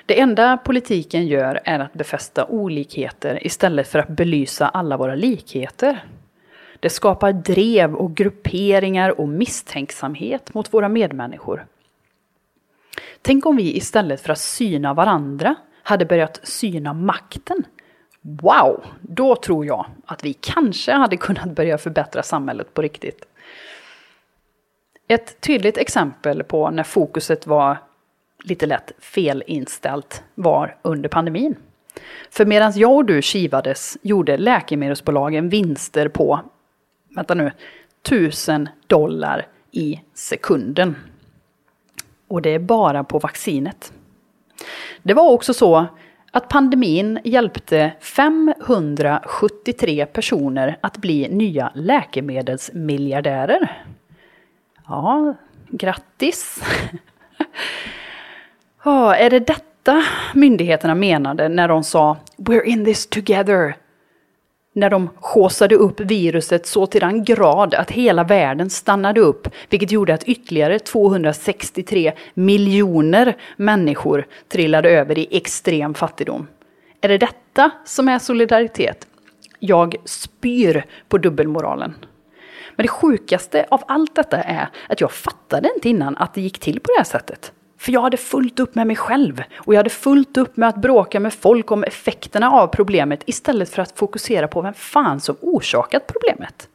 [0.07, 6.05] Det enda politiken gör är att befästa olikheter istället för att belysa alla våra likheter.
[6.81, 11.67] Det skapar drev och grupperingar och misstänksamhet mot våra medmänniskor.
[13.23, 17.65] Tänk om vi istället för att syna varandra hade börjat syna makten.
[18.29, 23.25] Wow, då tror jag att vi kanske hade kunnat börja förbättra samhället på riktigt.
[25.09, 27.79] Ett tydligt exempel på när fokuset var
[28.43, 31.57] lite lätt felinställt var under pandemin.
[32.31, 36.41] För medan jag och du kivades gjorde läkemedelsbolagen vinster på,
[37.09, 37.53] vänta nu,
[38.03, 40.97] 1000 dollar i sekunden.
[42.29, 43.93] Och det är bara på vaccinet.
[45.03, 45.87] Det var också så
[46.37, 53.83] att pandemin hjälpte 573 personer att bli nya läkemedelsmiljardärer.
[54.87, 55.35] Ja,
[55.69, 56.63] grattis!
[58.85, 60.03] Oh, är det detta
[60.35, 63.77] myndigheterna menade när de sa “We're in this together”?
[64.77, 69.91] När de haussade upp viruset så till den grad att hela världen stannade upp, vilket
[69.91, 76.47] gjorde att ytterligare 263 miljoner människor trillade över i extrem fattigdom.
[77.01, 79.07] Är det detta som är solidaritet?
[79.59, 81.95] Jag spyr på dubbelmoralen.
[82.77, 86.59] Men det sjukaste av allt detta är att jag fattade inte innan att det gick
[86.59, 87.53] till på det här sättet.
[87.87, 90.77] För jag hade fullt upp med mig själv och jag hade fullt upp med att
[90.77, 95.37] bråka med folk om effekterna av problemet istället för att fokusera på vem fan som
[95.41, 96.69] orsakat problemet.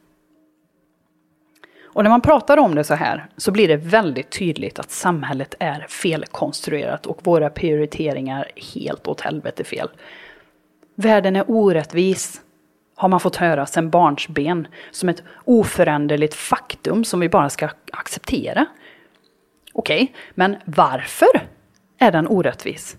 [1.84, 5.54] Och när man pratar om det så här så blir det väldigt tydligt att samhället
[5.58, 9.88] är felkonstruerat och våra prioriteringar helt åt helvete fel.
[10.94, 12.40] Världen är orättvis,
[12.94, 18.66] har man fått höra sedan barnsben, som ett oföränderligt faktum som vi bara ska acceptera.
[19.72, 21.48] Okej, okay, men varför
[21.98, 22.96] är den orättvis?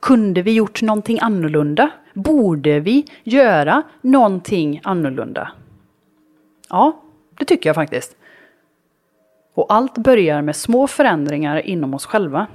[0.00, 1.90] Kunde vi gjort någonting annorlunda?
[2.14, 5.52] Borde vi göra någonting annorlunda?
[6.68, 7.02] Ja,
[7.38, 8.16] det tycker jag faktiskt.
[9.54, 12.46] Och allt börjar med små förändringar inom oss själva.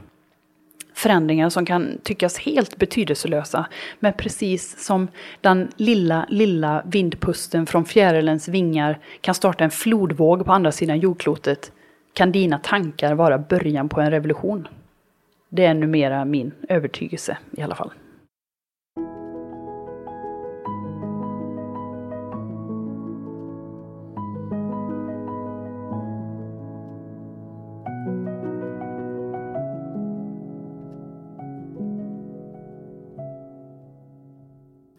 [0.93, 3.65] Förändringar som kan tyckas helt betydelselösa,
[3.99, 5.07] men precis som
[5.41, 11.72] den lilla, lilla vindpusten från fjärilens vingar kan starta en flodvåg på andra sidan jordklotet
[12.14, 14.68] kan dina tankar vara början på en revolution.
[15.49, 17.91] Det är numera min övertygelse i alla fall.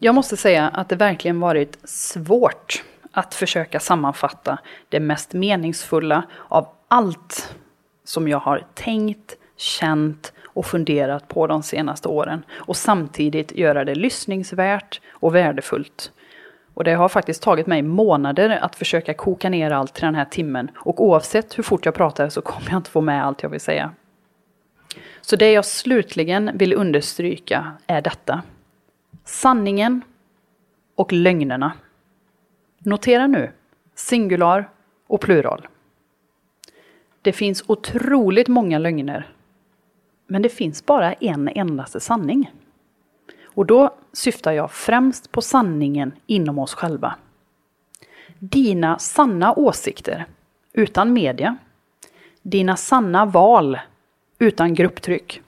[0.03, 4.59] Jag måste säga att det verkligen varit svårt att försöka sammanfatta
[4.89, 7.55] det mest meningsfulla av allt
[8.03, 12.45] som jag har tänkt, känt och funderat på de senaste åren.
[12.51, 16.11] Och samtidigt göra det lyssningsvärt och värdefullt.
[16.73, 20.25] Och det har faktiskt tagit mig månader att försöka koka ner allt till den här
[20.25, 20.71] timmen.
[20.75, 23.59] Och oavsett hur fort jag pratar så kommer jag inte få med allt jag vill
[23.59, 23.91] säga.
[25.21, 28.41] Så det jag slutligen vill understryka är detta.
[29.25, 30.01] Sanningen
[30.95, 31.71] och lögnerna.
[32.79, 33.51] Notera nu,
[33.95, 34.69] singular
[35.07, 35.67] och plural.
[37.23, 39.27] Det finns otroligt många lögner.
[40.27, 42.51] Men det finns bara en endaste sanning.
[43.43, 47.15] Och då syftar jag främst på sanningen inom oss själva.
[48.39, 50.25] Dina sanna åsikter
[50.73, 51.57] utan media.
[52.41, 53.79] Dina sanna val
[54.39, 55.41] utan grupptryck.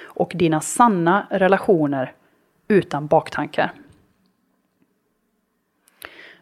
[0.00, 2.12] Och dina sanna relationer
[2.68, 3.72] utan baktankar.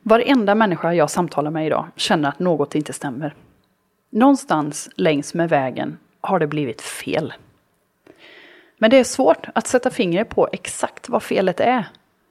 [0.03, 3.35] Varenda människa jag samtalar med idag känner att något inte stämmer.
[4.11, 7.33] Någonstans längs med vägen har det blivit fel.
[8.79, 11.85] Men det är svårt att sätta fingret på exakt vad felet är.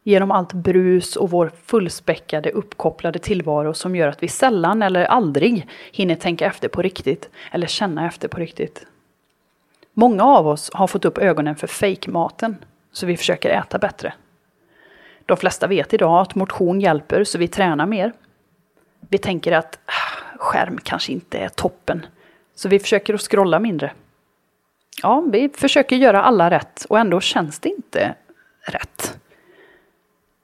[0.04, 5.68] Genom allt brus och vår fullspäckade uppkopplade tillvaro som gör att vi sällan eller aldrig
[5.92, 8.86] hinner tänka efter på riktigt eller känna efter på riktigt.
[9.94, 12.58] Många av oss har fått upp ögonen för fejkmaten,
[12.92, 14.14] så vi försöker äta bättre.
[15.26, 18.14] De flesta vet idag att motion hjälper, så vi tränar mer.
[19.10, 22.06] Vi tänker att ah, skärm kanske inte är toppen,
[22.56, 23.94] så vi försöker att scrolla mindre.
[25.02, 28.16] Ja, vi försöker göra alla rätt och ändå känns det inte
[28.62, 29.20] rätt.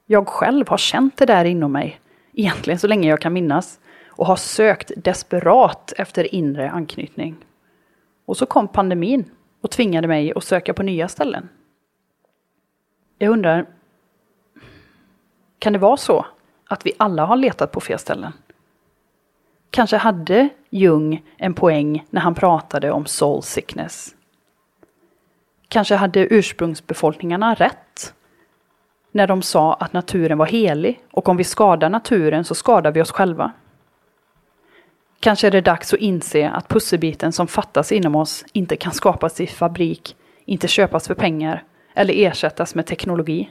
[0.05, 1.99] Jag själv har känt det där inom mig,
[2.33, 7.35] egentligen så länge jag kan minnas, och har sökt desperat efter inre anknytning.
[8.25, 9.31] Och så kom pandemin
[9.61, 11.49] och tvingade mig att söka på nya ställen.
[13.17, 13.65] Jag undrar,
[15.59, 16.25] kan det vara så
[16.65, 18.33] att vi alla har letat på fel ställen?
[19.71, 24.15] Kanske hade Jung en poäng när han pratade om soul sickness.
[25.67, 28.13] Kanske hade ursprungsbefolkningarna rätt
[29.11, 33.01] när de sa att naturen var helig och om vi skadar naturen så skadar vi
[33.01, 33.51] oss själva.
[35.19, 39.41] Kanske är det dags att inse att pusselbiten som fattas inom oss inte kan skapas
[39.41, 40.15] i fabrik,
[40.45, 41.63] inte köpas för pengar
[41.93, 43.49] eller ersättas med teknologi.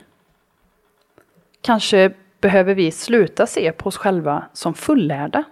[1.61, 2.11] Kanske
[2.41, 5.43] behöver vi sluta se på oss själva som fullärda.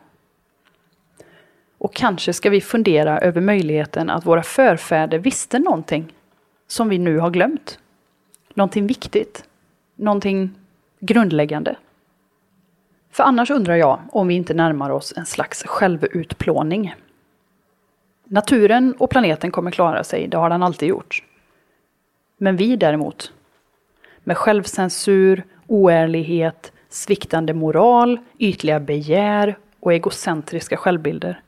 [1.80, 6.14] Och kanske ska vi fundera över möjligheten att våra förfäder visste någonting
[6.68, 7.80] som vi nu har glömt.
[8.54, 9.44] Någonting viktigt.
[9.96, 10.52] Någonting
[11.00, 11.76] grundläggande.
[13.12, 16.96] För annars undrar jag om vi inte närmar oss en slags självutplåning.
[18.24, 21.24] Naturen och planeten kommer klara sig, det har den alltid gjort.
[22.38, 23.34] Men vi däremot,
[24.24, 31.42] med självcensur, oärlighet, sviktande moral, ytliga begär och egocentriska självbilder.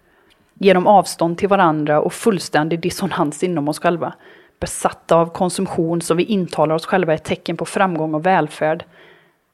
[0.64, 4.14] Genom avstånd till varandra och fullständig dissonans inom oss själva.
[4.60, 8.86] Besatta av konsumtion som vi intalar oss själva är tecken på framgång och välfärd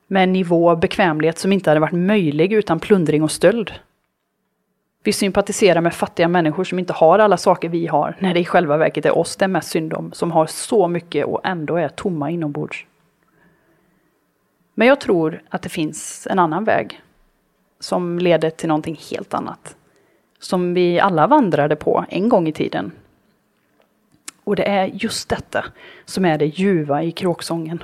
[0.08, 3.72] med en nivå av bekvämlighet som inte hade varit möjlig utan plundring och stöld.
[5.04, 8.46] Vi sympatiserar med fattiga människor som inte har alla saker vi har, när det i
[8.46, 11.76] själva verket är oss det är mest synd om, som har så mycket och ändå
[11.76, 12.86] är tomma inombords.
[14.74, 17.02] Men jag tror att det finns en annan väg,
[17.80, 19.77] som leder till någonting helt annat.
[20.40, 22.92] Som vi alla vandrade på en gång i tiden.
[24.44, 25.66] Och det är just detta
[26.06, 27.84] som är det ljuva i kråksången.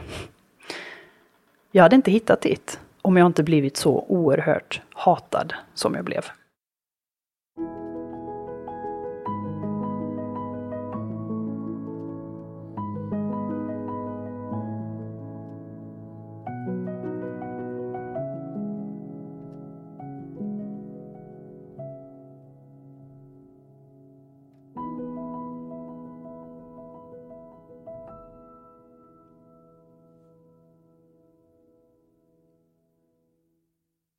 [1.72, 6.26] Jag hade inte hittat dit om jag inte blivit så oerhört hatad som jag blev.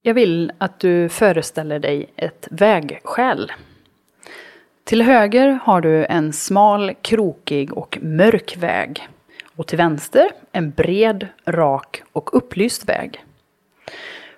[0.06, 3.52] Jag vill att du föreställer dig ett vägskäl.
[4.85, 9.09] Till höger har du en smal, krokig och mörk väg.
[9.56, 13.24] Och till vänster en bred, rak och upplyst väg.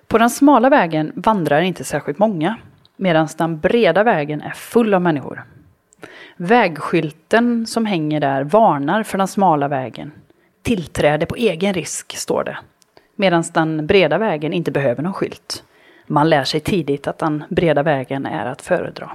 [0.07, 2.55] På den smala vägen vandrar inte särskilt många,
[2.95, 5.43] medan den breda vägen är full av människor.
[6.37, 10.11] Vägskylten som hänger där varnar för den smala vägen.
[10.61, 12.57] Tillträde på egen risk, står det
[13.17, 15.63] medan den breda vägen inte behöver någon skylt.
[16.07, 19.11] Man lär sig tidigt att den breda vägen är att föredra.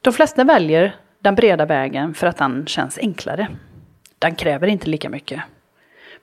[0.00, 3.48] De flesta väljer den breda vägen för att den känns enklare.
[4.18, 5.42] Den kräver inte lika mycket.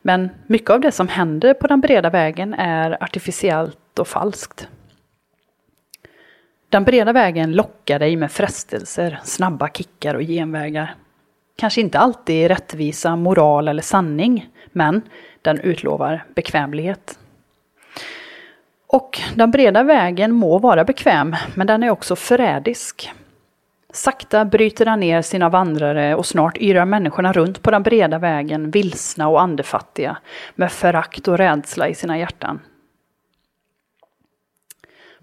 [0.01, 4.67] Men mycket av det som händer på den breda vägen är artificiellt och falskt.
[6.69, 10.95] Den breda vägen lockar dig med frestelser, snabba kickar och genvägar.
[11.55, 15.01] Kanske inte alltid rättvisa, moral eller sanning, men
[15.41, 17.19] den utlovar bekvämlighet.
[18.87, 23.11] Och den breda vägen må vara bekväm, men den är också förrädisk.
[23.93, 28.71] Sakta bryter den ner sina vandrare och snart yrar människorna runt på den breda vägen
[28.71, 30.17] vilsna och andefattiga
[30.55, 32.59] med förakt och rädsla i sina hjärtan.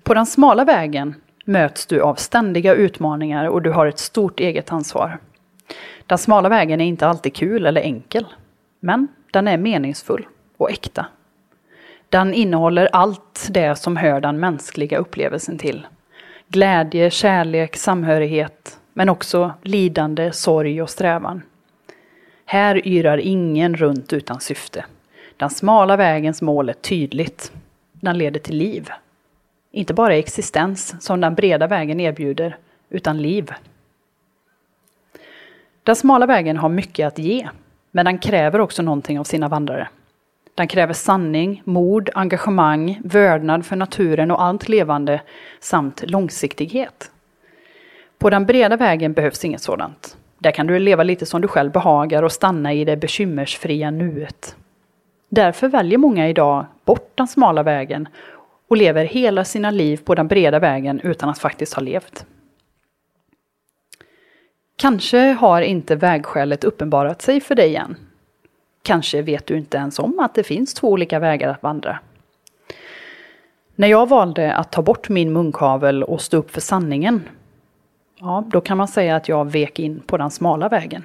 [0.02, 1.14] På den smala vägen
[1.44, 5.18] möts du av ständiga utmaningar och du har ett stort eget ansvar.
[6.06, 8.26] Den smala vägen är inte alltid kul eller enkel,
[8.80, 10.26] men den är meningsfull
[10.56, 11.06] och äkta.
[12.08, 15.86] Den innehåller allt det som hör den mänskliga upplevelsen till.
[16.48, 21.42] Glädje, kärlek, samhörighet, men också lidande, sorg och strävan.
[22.44, 24.84] Här yrar ingen runt utan syfte.
[25.36, 27.52] Den smala vägens mål är tydligt.
[27.92, 28.90] Den leder till liv.
[29.70, 32.56] Inte bara existens, som den breda vägen erbjuder,
[32.90, 33.52] utan liv.
[35.82, 37.48] Den smala vägen har mycket att ge,
[37.98, 39.88] men den kräver också någonting av sina vandrare.
[40.54, 45.20] Den kräver sanning, mod, engagemang, vördnad för naturen och allt levande
[45.60, 47.10] samt långsiktighet.
[48.18, 50.16] På den breda vägen behövs inget sådant.
[50.38, 54.56] Där kan du leva lite som du själv behagar och stanna i det bekymmersfria nuet.
[55.28, 58.08] Därför väljer många idag bort den smala vägen
[58.68, 62.26] och lever hela sina liv på den breda vägen utan att faktiskt ha levt.
[64.80, 67.96] Kanske har inte vägskälet uppenbarat sig för dig än.
[68.82, 71.98] Kanske vet du inte ens om att det finns två olika vägar att vandra.
[73.74, 77.22] När jag valde att ta bort min munkavel och stå upp för sanningen,
[78.20, 81.02] ja, då kan man säga att jag vek in på den smala vägen.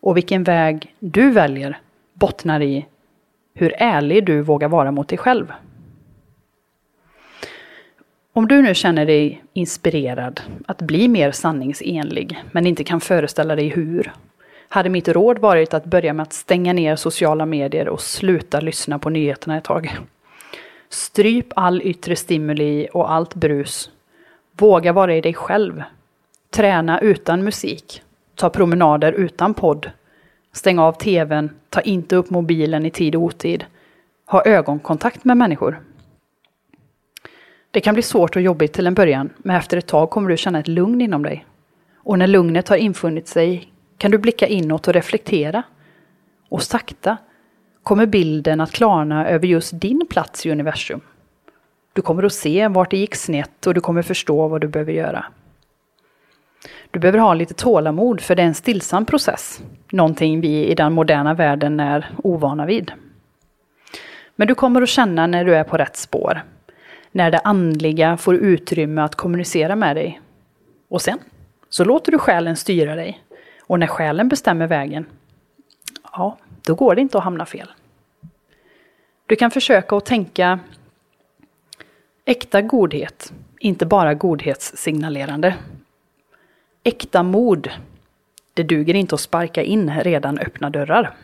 [0.00, 1.80] Och vilken väg du väljer
[2.14, 2.86] bottnar i
[3.54, 5.52] hur ärlig du vågar vara mot dig själv.
[8.34, 13.68] Om du nu känner dig inspirerad att bli mer sanningsenlig, men inte kan föreställa dig
[13.68, 14.12] hur,
[14.68, 18.98] hade mitt råd varit att börja med att stänga ner sociala medier och sluta lyssna
[18.98, 19.98] på nyheterna ett tag.
[20.88, 23.90] Stryp all yttre stimuli och allt brus.
[24.52, 25.82] Våga vara i dig själv.
[26.50, 28.02] Träna utan musik.
[28.34, 29.90] Ta promenader utan podd.
[30.52, 31.50] Stäng av tvn.
[31.68, 33.64] Ta inte upp mobilen i tid och otid.
[34.26, 35.80] Ha ögonkontakt med människor.
[37.72, 40.36] Det kan bli svårt och jobbigt till en början, men efter ett tag kommer du
[40.36, 41.46] känna ett lugn inom dig.
[41.96, 45.62] Och när lugnet har infunnit sig kan du blicka inåt och reflektera.
[46.48, 47.16] Och sakta
[47.82, 51.00] kommer bilden att klarna över just din plats i universum.
[51.92, 54.92] Du kommer att se vart det gick snett och du kommer förstå vad du behöver
[54.92, 55.24] göra.
[56.90, 59.62] Du behöver ha lite tålamod för det är en stillsam process.
[59.92, 62.92] Någonting vi i den moderna världen är ovana vid.
[64.36, 66.42] Men du kommer att känna när du är på rätt spår.
[67.12, 70.20] När det andliga får utrymme att kommunicera med dig.
[70.88, 71.18] Och sen
[71.68, 73.22] så låter du själen styra dig.
[73.60, 75.06] Och när själen bestämmer vägen,
[76.12, 77.68] ja, då går det inte att hamna fel.
[79.26, 80.58] Du kan försöka att tänka
[82.24, 85.54] äkta godhet, inte bara godhetssignalerande.
[86.84, 87.70] Äkta mod,
[88.54, 91.14] det duger inte att sparka in redan öppna dörrar.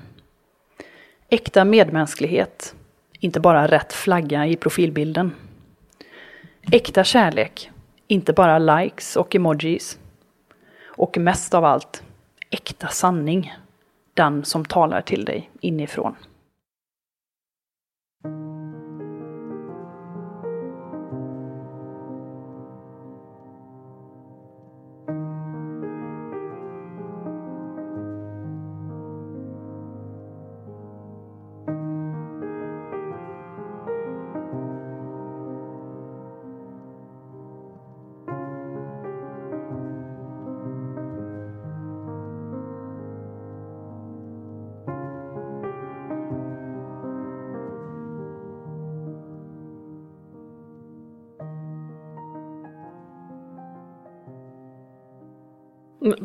[1.29, 2.75] Äkta medmänsklighet,
[3.21, 5.33] inte bara rätt flagga i profilbilden.
[6.73, 7.71] Äkta kärlek,
[8.07, 9.99] inte bara likes och emojis.
[10.85, 12.03] Och mest av allt,
[12.51, 13.55] äkta sanning.
[14.15, 16.17] Den som talar till dig inifrån.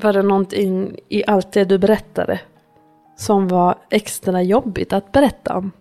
[0.04, 2.40] Var det någonting i allt det du berättade
[3.16, 5.72] som var extra jobbigt att berätta om?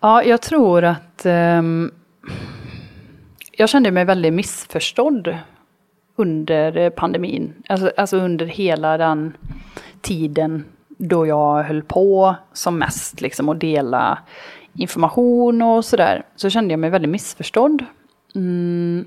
[0.00, 1.90] Ja, jag tror att um,
[3.52, 5.36] jag kände mig väldigt missförstådd
[6.16, 7.54] under pandemin.
[7.68, 9.36] Alltså, alltså, under hela den
[10.00, 14.18] tiden då jag höll på som mest liksom att dela
[14.72, 16.22] information och sådär.
[16.36, 17.84] Så kände jag mig väldigt missförstådd.
[18.34, 19.04] Mm,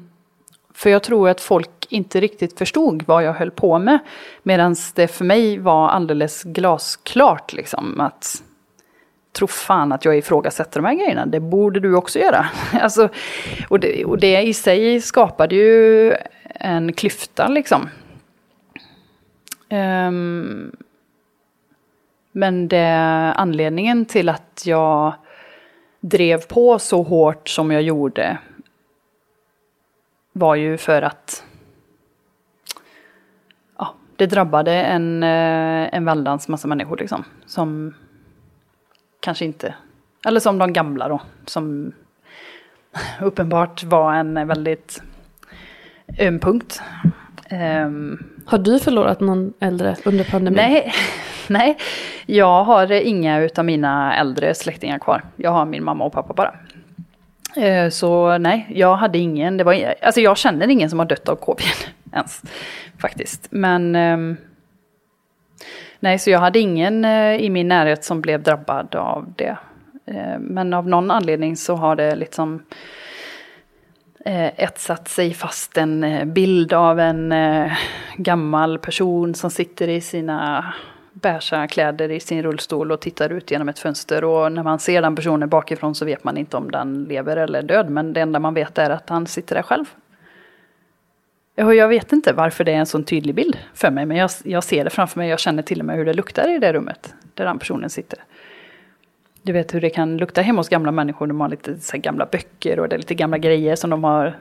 [0.74, 4.00] för jag tror att folk inte riktigt förstod vad jag höll på med.
[4.44, 8.44] Medan det för mig var alldeles glasklart liksom att
[9.32, 12.46] tro fan att jag ifrågasätter de här grejerna, det borde du också göra.
[12.82, 13.10] alltså,
[13.70, 16.14] och, det, och det i sig skapade ju
[16.44, 17.90] en klyfta liksom.
[19.70, 20.76] Um,
[22.32, 22.88] men det,
[23.36, 25.14] anledningen till att jag
[26.00, 28.38] drev på så hårt som jag gjorde
[30.34, 31.44] var ju för att
[34.22, 37.24] det drabbade en, eh, en väldans massa människor liksom.
[37.46, 37.94] Som
[39.20, 39.76] kanske inte,
[40.28, 41.94] eller som de gamla då, som
[43.22, 45.02] uppenbart var en väldigt
[46.20, 46.82] öm punkt.
[47.52, 50.56] Um, har du förlorat någon äldre under pandemin?
[50.56, 50.94] Nej,
[51.48, 51.78] nej,
[52.26, 55.24] jag har inga utav mina äldre släktingar kvar.
[55.36, 56.54] Jag har min mamma och pappa bara.
[57.66, 61.30] Eh, så nej, jag hade ingen, det var, alltså jag känner ingen som har dött
[61.30, 62.42] av covid ens.
[62.98, 63.48] Faktiskt.
[63.52, 64.38] Men ehm,
[66.00, 69.58] nej, så jag hade ingen eh, i min närhet som blev drabbad av det.
[70.06, 72.64] Eh, men av någon anledning så har det liksom
[74.26, 77.72] eh, etsat sig fast en eh, bild av en eh,
[78.18, 80.74] gammal person som sitter i sina
[81.14, 84.24] beiga kläder i sin rullstol och tittar ut genom ett fönster.
[84.24, 87.60] Och när man ser den personen bakifrån så vet man inte om den lever eller
[87.60, 87.90] är död.
[87.90, 89.86] Men det enda man vet är att han sitter där själv.
[91.56, 94.06] Jag vet inte varför det är en sån tydlig bild för mig.
[94.06, 95.30] Men jag, jag ser det framför mig.
[95.30, 98.20] Jag känner till och med hur det luktar i det rummet där den personen sitter.
[99.42, 101.28] Du vet hur det kan lukta hemma hos gamla människor.
[101.28, 104.38] De har lite så gamla böcker och det är lite gamla grejer som de har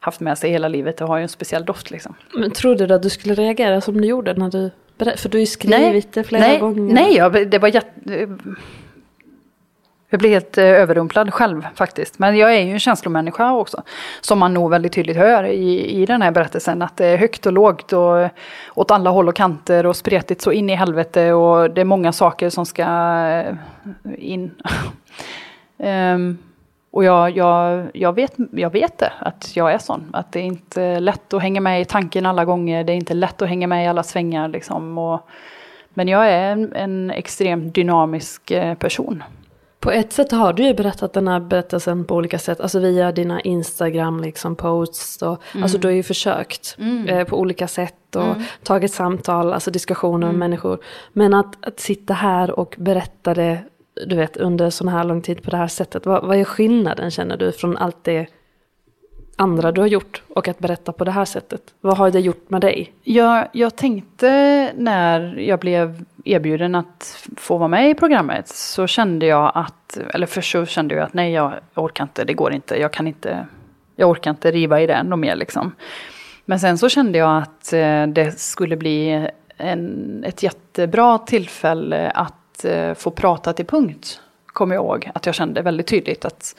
[0.00, 0.96] haft med sig hela livet.
[0.96, 2.14] Det har ju en speciell doft liksom.
[2.34, 5.40] Men trodde du att du skulle reagera som du gjorde när du för du har
[5.40, 6.94] ju skrivit nej, det flera nej, gånger.
[6.94, 8.28] Nej, jag, det var jätte...
[10.08, 12.18] Jag blev helt eh, överrumplad själv faktiskt.
[12.18, 13.82] Men jag är ju en känslomänniska också.
[14.20, 16.82] Som man nog väldigt tydligt hör i, i den här berättelsen.
[16.82, 18.28] Att det är högt och lågt och
[18.74, 21.32] åt alla håll och kanter och spretigt så in i helvete.
[21.32, 23.54] Och det är många saker som ska eh,
[24.18, 24.50] in.
[25.78, 26.38] um,
[26.96, 30.10] Och jag, jag, jag, vet, jag vet det, att jag är sån.
[30.12, 32.84] Att det är inte lätt att hänga med i tanken alla gånger.
[32.84, 34.48] Det är inte lätt att hänga med i alla svängar.
[34.48, 34.98] Liksom.
[34.98, 35.28] Och,
[35.94, 39.22] men jag är en, en extremt dynamisk eh, person.
[39.86, 42.60] På ett sätt har du ju berättat den här berättelsen på olika sätt.
[42.60, 45.22] Alltså via dina Instagram liksom posts.
[45.22, 45.62] Och, mm.
[45.62, 47.08] Alltså du har ju försökt mm.
[47.08, 48.16] eh, på olika sätt.
[48.16, 48.42] Och mm.
[48.62, 50.38] tagit samtal, alltså diskussioner med mm.
[50.38, 50.78] människor.
[51.12, 53.58] Men att, att sitta här och berätta det
[54.06, 56.06] du vet, under sån här lång tid på det här sättet?
[56.06, 58.26] Vad, vad är skillnaden känner du från allt det
[59.36, 61.62] andra du har gjort och att berätta på det här sättet?
[61.80, 62.92] Vad har det gjort med dig?
[63.02, 64.28] Jag, jag tänkte
[64.76, 70.26] när jag blev erbjuden att få vara med i programmet så kände jag att, eller
[70.26, 73.46] först så kände jag att nej jag orkar inte, det går inte, jag kan inte,
[73.96, 75.72] jag orkar inte riva i det ännu mer liksom.
[76.44, 82.64] Men sen så kände jag att eh, det skulle bli en, ett jättebra tillfälle att
[82.64, 85.10] eh, få prata till punkt, kommer jag ihåg.
[85.14, 86.56] Att jag kände väldigt tydligt att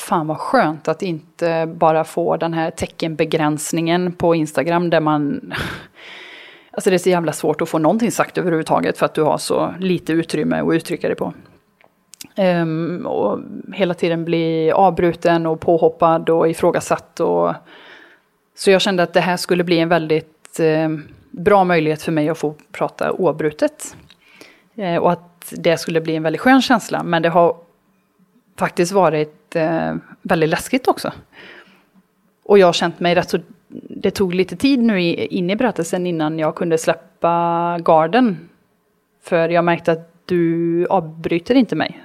[0.00, 5.52] fan vad skönt att inte bara få den här teckenbegränsningen på Instagram där man
[6.72, 9.38] Alltså det är så jävla svårt att få någonting sagt överhuvudtaget för att du har
[9.38, 11.32] så lite utrymme att uttrycka dig på.
[12.36, 13.38] Um, och
[13.74, 17.20] hela tiden bli avbruten och påhoppad och ifrågasatt.
[17.20, 17.54] Och...
[18.56, 20.88] Så jag kände att det här skulle bli en väldigt eh,
[21.30, 23.96] bra möjlighet för mig att få prata oavbrutet.
[24.76, 27.02] Eh, och att det skulle bli en väldigt skön känsla.
[27.02, 27.56] Men det har
[28.60, 31.12] faktiskt varit eh, väldigt läskigt också.
[32.42, 33.38] Och jag har känt mig rätt så...
[33.88, 38.48] Det tog lite tid nu in i berättelsen innan jag kunde släppa garden.
[39.22, 42.04] För jag märkte att du avbryter inte mig.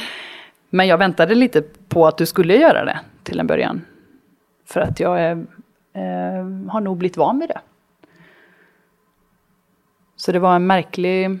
[0.70, 3.84] Men jag väntade lite på att du skulle göra det till en början.
[4.64, 5.46] För att jag är,
[5.92, 7.60] eh, har nog blivit van vid det.
[10.16, 11.38] Så det var en märklig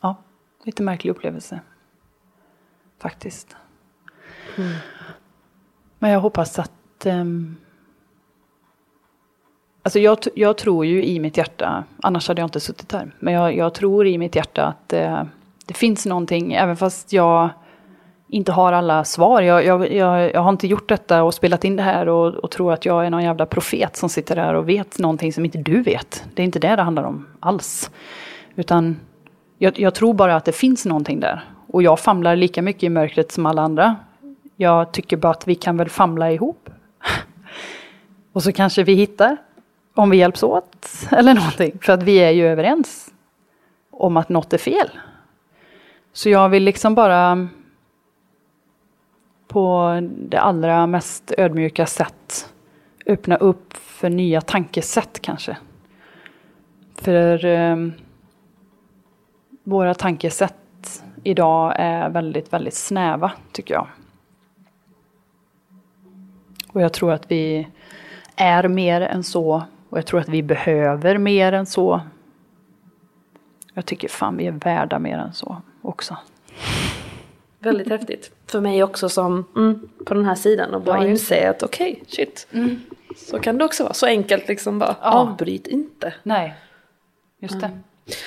[0.00, 0.16] Ja,
[0.64, 1.60] lite märklig upplevelse.
[2.98, 3.56] Faktiskt.
[4.56, 4.72] Mm.
[5.98, 7.06] Men jag hoppas att...
[7.06, 7.56] Um,
[9.82, 13.34] alltså jag, jag tror ju i mitt hjärta, annars hade jag inte suttit här, men
[13.34, 15.22] jag, jag tror i mitt hjärta att uh,
[15.66, 17.50] det finns någonting, även fast jag
[18.28, 19.42] inte har alla svar.
[19.42, 22.50] Jag, jag, jag, jag, har inte gjort detta och spelat in det här och, och,
[22.50, 25.58] tror att jag är någon jävla profet som sitter där och vet någonting som inte
[25.58, 26.24] du vet.
[26.34, 27.90] Det är inte det det handlar om alls.
[28.56, 29.00] Utan
[29.58, 31.44] jag, jag, tror bara att det finns någonting där.
[31.70, 33.96] Och jag famlar lika mycket i mörkret som alla andra.
[34.56, 36.70] Jag tycker bara att vi kan väl famla ihop.
[38.32, 39.36] Och så kanske vi hittar,
[39.94, 41.78] om vi hjälps åt, eller någonting.
[41.82, 43.12] För att vi är ju överens
[43.90, 44.90] om att något är fel.
[46.12, 47.48] Så jag vill liksom bara
[49.48, 52.54] på det allra mest ödmjuka sätt
[53.06, 55.56] öppna upp för nya tankesätt kanske.
[56.94, 57.76] För eh,
[59.64, 60.54] våra tankesätt
[61.24, 63.86] idag är väldigt, väldigt snäva tycker jag.
[66.72, 67.68] Och jag tror att vi
[68.36, 69.62] är mer än så.
[69.88, 72.00] Och jag tror att vi behöver mer än så.
[73.74, 76.16] Jag tycker fan vi är värda mer än så också.
[77.58, 78.30] Väldigt häftigt.
[78.46, 81.92] För mig också som mm, på den här sidan och bara Ja, inse att okej,
[81.92, 82.48] okay, shit.
[83.16, 83.94] Så kan det också vara.
[83.94, 85.12] Så enkelt liksom bara, Ja.
[85.12, 86.14] avbryt inte.
[86.22, 86.54] Nej,
[87.40, 87.70] just det.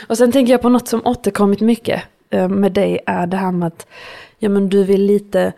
[0.08, 3.68] Och sen tänker jag på något som återkommit mycket med dig är det här med
[3.68, 3.88] att
[4.40, 5.54] ja, men du vill lite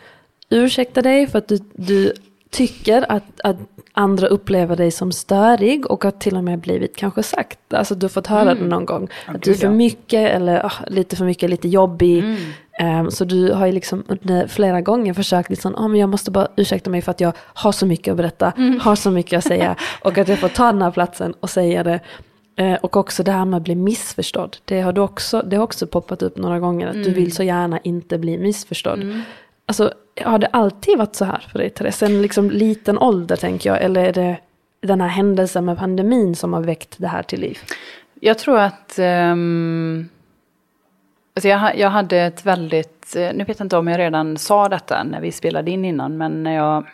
[0.50, 2.14] ursäkta dig för att du, du
[2.50, 3.58] tycker att, att
[3.94, 8.04] andra upplever dig som störig och har till och med blivit kanske sagt, alltså du
[8.04, 11.26] har fått höra det någon gång, att du är för mycket eller ah, lite för
[11.26, 12.24] mycket, lite jobbig.
[12.80, 14.04] Ehm, så du har ju liksom
[14.48, 17.72] flera gånger försökt liksom, ah, men jag måste bara ursäkta mig för att jag har
[17.72, 20.82] så mycket att berätta, har så mycket att säga och att jag får ta den
[20.82, 22.00] här platsen och säga det.
[22.56, 24.58] Eh, och också det här med att bli missförstådd.
[24.66, 27.44] Det har, du också, det har också poppat upp några gånger att du vill så
[27.44, 29.22] gärna inte bli missförstådd.
[29.66, 31.98] Alltså, har det alltid varit så här för dig Therese?
[31.98, 34.38] Sen liksom liten ålder tänker jag, eller är det
[34.82, 37.58] den här händelsen med pandemin som har väckt det här till liv?
[38.20, 40.10] Jag tror att ehm,
[41.36, 44.70] alltså jag, jag hade ett väldigt, eh, nu vet jag inte om jag redan sa
[44.70, 46.86] detta när vi spelade in innan, men när jag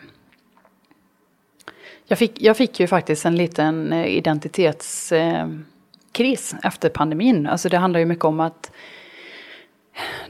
[2.10, 7.46] jag fick, jag fick ju faktiskt en liten eh, identitetskris eh, efter pandemin.
[7.46, 8.72] Alltså det handlar ju mycket om att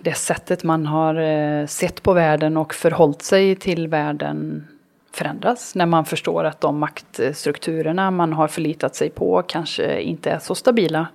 [0.00, 4.68] det sättet man har eh, sett på världen och förhållit sig till världen
[5.12, 5.74] förändras.
[5.74, 10.54] När man förstår att de maktstrukturerna man har förlitat sig på kanske inte är så
[10.54, 11.06] stabila.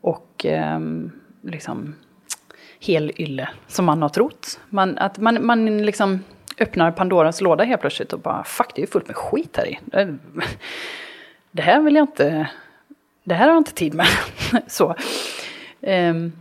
[0.00, 1.12] Och ehm,
[1.42, 1.94] liksom
[2.80, 4.60] helylle som man har trott.
[4.68, 6.24] Man, att man, man liksom
[6.60, 9.66] öppnar Pandoras låda helt plötsligt och bara fuck det är ju fullt med skit här
[9.66, 9.78] i.
[9.92, 10.08] Eh,
[11.50, 12.50] det- här vill jag inte,
[13.24, 14.06] det här har jag inte tid med.
[14.66, 14.94] så.
[15.80, 16.32] Um,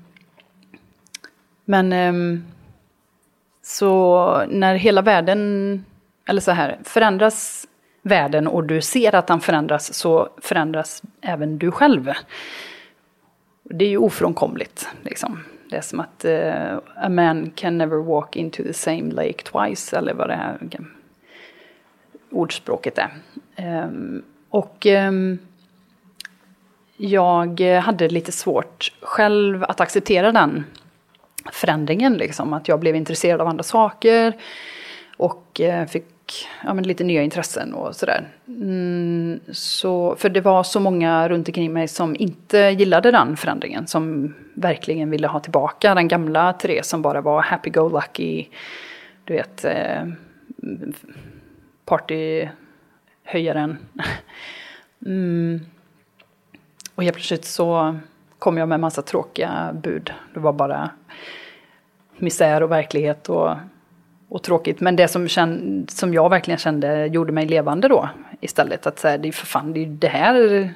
[1.66, 2.46] men um,
[3.62, 5.86] så när hela världen,
[6.26, 7.68] eller så här, förändras
[8.02, 12.12] världen och du ser att den förändras så förändras även du själv.
[13.64, 14.90] Det är ju ofrånkomligt.
[15.02, 15.44] Liksom.
[15.70, 19.98] Det är som att uh, a man can never walk into the same lake twice,
[19.98, 20.58] eller vad det här
[22.32, 23.12] ordspråket är.
[23.84, 25.40] Um, och um,
[26.98, 30.66] jag hade lite svårt själv att acceptera den
[31.52, 32.14] förändringen.
[32.14, 32.54] Liksom.
[32.54, 34.38] Att jag blev intresserad av andra saker
[35.18, 36.06] och uh, fick
[36.64, 38.28] ja, men lite nya intressen och sådär.
[38.48, 43.88] Mm, så, för det var så många runt omkring mig som inte gillade den förändringen.
[43.88, 48.48] Som verkligen ville ha tillbaka den gamla Therese som bara var happy-go-lucky.
[49.24, 50.08] Du vet, eh,
[51.86, 53.78] partyhöjaren.
[55.06, 55.60] Mm.
[56.96, 58.00] Och helt plötsligt så
[58.40, 60.14] kom jag med massa tråkiga bud.
[60.34, 60.90] Det var bara
[62.18, 63.56] misär och verklighet och,
[64.30, 64.80] och tråkigt.
[64.80, 68.10] Men det som, känd, som jag verkligen kände gjorde mig levande då
[68.42, 68.88] istället.
[68.88, 70.70] Att säga, det är för fan, det är ju det här,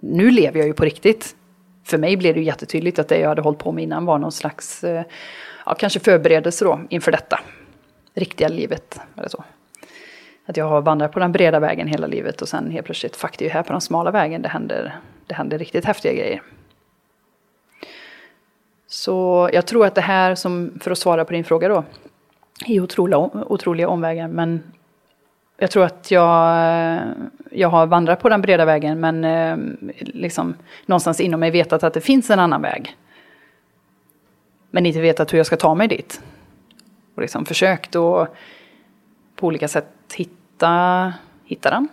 [0.00, 1.36] nu lever jag ju på riktigt.
[1.84, 4.18] För mig blev det ju jättetydligt att det jag hade hållit på med innan var
[4.18, 5.04] någon slags, eh,
[5.66, 7.40] ja kanske förberedelse då inför detta.
[8.14, 9.44] Riktiga livet, eller så.
[10.46, 13.38] Att jag har vandrat på den breda vägen hela livet och sen helt plötsligt, fuck
[13.38, 16.42] det är ju här på den smala vägen det händer, det händer riktigt häftiga grejer.
[18.86, 21.84] Så jag tror att det här, som, för att svara på din fråga då,
[22.66, 24.28] i otroliga, otroliga omvägar.
[24.28, 24.62] Men
[25.56, 27.02] jag tror att jag,
[27.50, 29.56] jag har vandrat på den breda vägen men eh,
[29.98, 30.54] liksom
[30.86, 32.96] någonstans inom mig vetat att det finns en annan väg.
[34.70, 36.22] Men inte vetat hur jag ska ta mig dit.
[37.14, 38.34] Och liksom försökt att
[39.36, 41.12] på olika sätt hitta,
[41.44, 41.88] hitta den.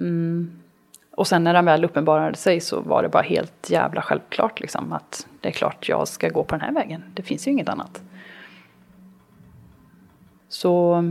[0.00, 0.60] Mm.
[1.10, 4.92] Och sen när den väl uppenbarade sig så var det bara helt jävla självklart liksom
[4.92, 7.02] att det är klart jag ska gå på den här vägen.
[7.14, 8.02] Det finns ju inget annat.
[10.56, 11.04] Så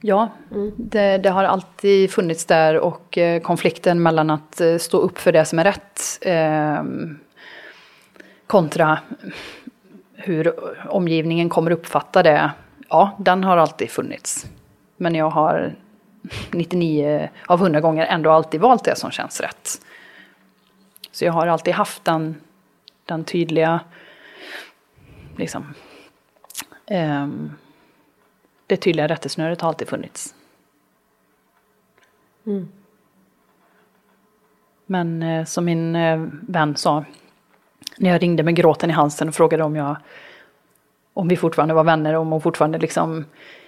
[0.00, 0.28] ja,
[0.76, 5.32] det, det har alltid funnits där och eh, konflikten mellan att eh, stå upp för
[5.32, 6.84] det som är rätt eh,
[8.46, 8.98] kontra
[10.14, 10.54] hur
[10.88, 12.50] omgivningen kommer uppfatta det.
[12.88, 14.46] Ja, den har alltid funnits.
[14.96, 15.74] Men jag har
[16.50, 19.80] 99 av 100 gånger ändå alltid valt det som känns rätt.
[21.12, 22.36] Så jag har alltid haft den,
[23.04, 23.80] den tydliga,
[25.36, 25.74] liksom,
[28.66, 30.34] det tydliga rättesnöret har alltid funnits.
[34.86, 37.04] Men eh, som min eh, vän sa,
[37.98, 39.96] när jag ringde med gråten i halsen och frågade om jag
[41.16, 43.24] om vi fortfarande var vänner, om hon fortfarande liksom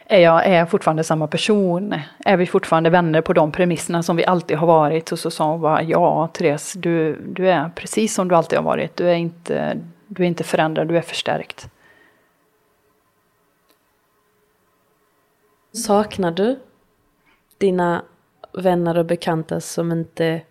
[0.06, 1.94] är jag är jag fortfarande samma person?
[2.24, 5.12] Är vi fortfarande vänner på de premisserna som vi alltid har varit?
[5.12, 8.64] Och så sa hon bara, ja Therese, du, du är precis som du alltid har
[8.64, 8.96] varit.
[8.96, 11.68] Du är, inte, du är inte förändrad, du är förstärkt.
[15.76, 16.58] Saknar du
[17.58, 18.04] dina
[18.52, 20.42] vänner och bekanta som inte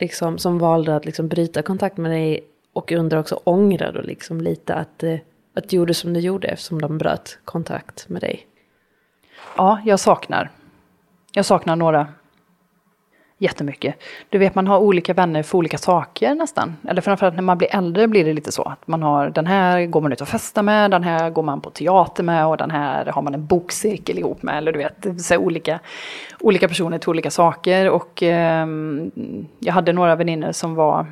[0.00, 4.40] liksom, som valde att liksom bryta kontakt med dig och undrar också, ångrar du liksom
[4.40, 5.18] lite att, eh,
[5.54, 8.46] att du gjorde som du gjorde eftersom de bröt kontakt med dig?
[9.56, 10.50] Ja, jag saknar.
[11.32, 12.08] Jag saknar några
[13.44, 13.94] jättemycket.
[14.28, 16.76] Du vet, man har olika vänner för olika saker nästan.
[16.88, 18.62] Eller framförallt när man blir äldre blir det lite så.
[18.62, 21.60] Att man har den här går man ut och festar med, den här går man
[21.60, 24.58] på teater med och den här har man en bokcirkel ihop med.
[24.58, 25.80] Eller du vet, så olika,
[26.40, 27.90] olika personer till olika saker.
[27.90, 28.66] Och eh,
[29.58, 31.06] jag hade några vänner som var,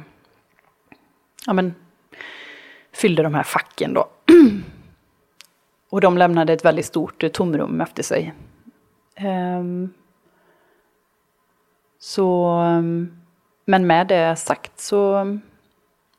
[1.47, 1.75] ja men,
[2.93, 4.07] fyllde de här facken då.
[5.91, 8.35] och de lämnade ett väldigt stort tomrum efter sig.
[9.21, 9.93] Um,
[12.03, 13.13] så, ehm,
[13.65, 15.27] men med det sagt så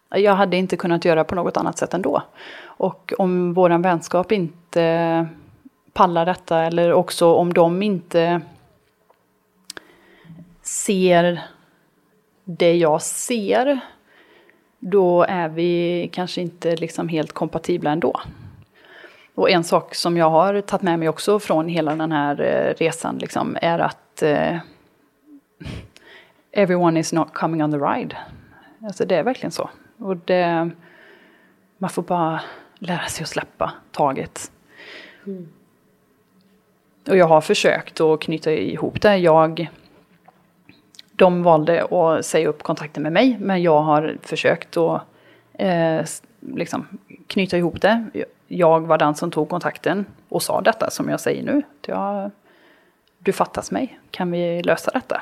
[0.09, 2.23] jag hade inte kunnat göra på något annat sätt ändå.
[2.63, 5.27] Och om våran vänskap inte
[5.93, 8.41] pallar detta eller också om de inte
[10.61, 11.41] ser
[12.43, 13.79] det jag ser,
[14.79, 18.21] då är vi kanske inte liksom helt kompatibla ändå.
[19.35, 22.73] Och en sak som jag har tagit med mig också från hela den här eh,
[22.83, 24.57] resan liksom, är att eh,
[26.51, 28.17] everyone is not coming on the ride.
[28.81, 29.69] Alltså det är verkligen så.
[29.97, 30.69] Och det,
[31.77, 32.41] man får bara
[32.79, 34.51] lära sig att släppa taget.
[35.25, 35.47] Mm.
[37.07, 39.17] Och jag har försökt att knyta ihop det.
[39.17, 39.71] Jag,
[41.11, 45.01] de valde att säga upp kontakten med mig, men jag har försökt att
[45.53, 46.01] eh,
[46.39, 46.87] liksom
[47.27, 48.05] knyta ihop det.
[48.47, 51.61] Jag var den som tog kontakten och sa detta som jag säger nu.
[51.87, 52.31] Jag,
[53.19, 55.21] du fattas mig, kan vi lösa detta?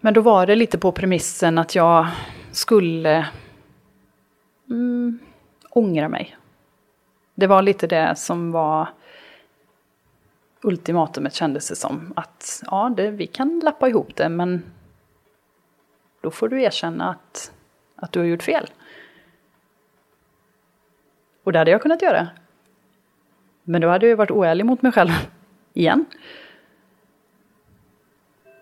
[0.00, 2.06] Men då var det lite på premissen att jag
[2.52, 3.28] skulle
[4.70, 5.18] mm,
[5.70, 6.36] ångra mig.
[7.34, 8.88] Det var lite det som var
[10.62, 12.12] ultimatumet kändes det som.
[12.16, 14.62] Att ja, det, vi kan lappa ihop det men
[16.20, 17.52] då får du erkänna att,
[17.96, 18.70] att du har gjort fel.
[21.44, 22.28] Och det hade jag kunnat göra.
[23.62, 25.10] Men då hade jag varit oärlig mot mig själv
[25.72, 26.04] igen.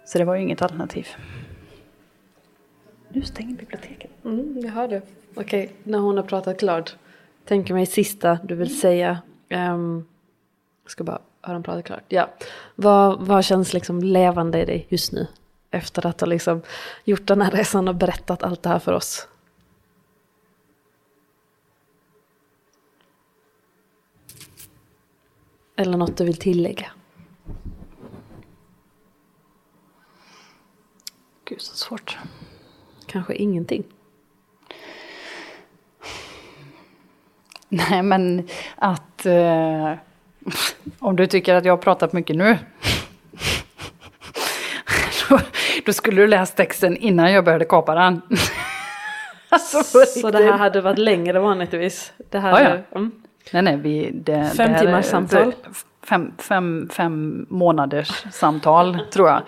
[0.06, 1.08] Så det var ju inget alternativ.
[3.08, 4.10] Nu stänger biblioteket.
[4.24, 5.02] Mm, jag hör det.
[5.34, 6.96] Okej, okay, när hon har pratat klart.
[7.44, 9.22] Tänker mig sista du vill säga.
[9.50, 10.06] Um,
[10.82, 12.02] jag ska bara höra hon pratat klart.
[12.08, 12.30] Ja.
[12.74, 15.26] Vad, vad känns liksom levande i dig just nu?
[15.70, 16.62] Efter att ha liksom
[17.04, 19.28] gjort den här resan och berättat allt det här för oss.
[25.76, 26.90] Eller något du vill tillägga?
[31.56, 32.18] Gud så svårt.
[33.06, 33.84] Kanske ingenting.
[37.68, 39.92] Nej men att eh,
[40.98, 42.58] om du tycker att jag har pratat mycket nu
[45.28, 45.38] då,
[45.86, 48.22] då, skulle du läst texten innan jag började kapa den.
[49.48, 52.12] alltså, så det här hade varit längre vanligtvis?
[52.30, 52.98] Det här ja, ja.
[52.98, 53.22] Mm.
[53.52, 55.52] Nej, nej, vi, det, Fem det timmars samtal?
[56.08, 59.42] fem, fem, fem månaders samtal, tror jag.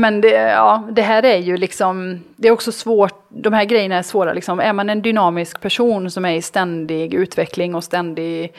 [0.00, 3.96] Men det, ja, det här är ju liksom, det är också svårt, de här grejerna
[3.96, 4.32] är svåra.
[4.32, 4.60] Liksom.
[4.60, 8.52] Är man en dynamisk person som är i ständig utveckling och ständig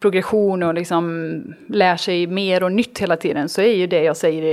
[0.00, 4.16] progression och liksom lär sig mer och nytt hela tiden så är ju det jag
[4.16, 4.46] säger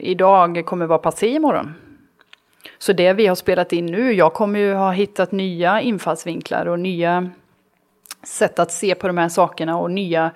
[0.00, 1.74] idag kommer vara passé imorgon.
[2.78, 6.80] Så det vi har spelat in nu, jag kommer ju ha hittat nya infallsvinklar och
[6.80, 7.30] nya
[8.24, 10.30] sätt att se på de här sakerna och nya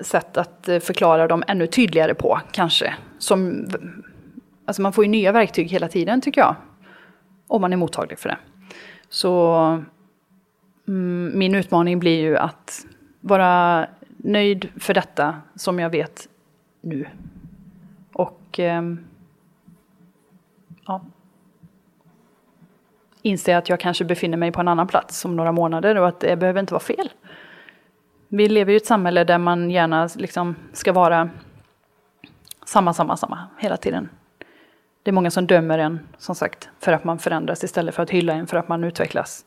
[0.00, 2.94] sätt att eh, förklara dem ännu tydligare på kanske.
[3.18, 3.66] Som,
[4.64, 6.56] alltså man får ju nya verktyg hela tiden tycker jag.
[7.46, 8.38] Om man är mottaglig för det.
[9.08, 9.54] Så
[10.88, 12.86] mm, min utmaning blir ju att
[13.20, 16.28] vara nöjd för detta som jag vet
[16.80, 17.06] nu.
[18.12, 18.82] Och eh,
[20.86, 21.04] ja,
[23.26, 26.20] inse att jag kanske befinner mig på en annan plats om några månader och att
[26.20, 27.10] det behöver inte vara fel.
[28.28, 31.30] Vi lever i ett samhälle där man gärna liksom ska vara
[32.64, 34.08] samma, samma, samma hela tiden.
[35.02, 38.10] Det är många som dömer en, som sagt, för att man förändras istället för att
[38.10, 39.44] hylla en för att man utvecklas.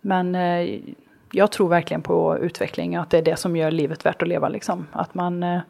[0.00, 0.80] Men eh,
[1.32, 4.28] jag tror verkligen på utveckling och att det är det som gör livet värt att
[4.28, 4.48] leva.
[4.48, 4.86] Liksom.
[4.92, 5.60] Att, man, eh,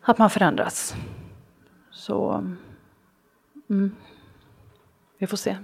[0.00, 0.96] att man förändras.
[1.90, 2.44] Så
[3.70, 3.96] mm,
[5.24, 5.56] vi får se.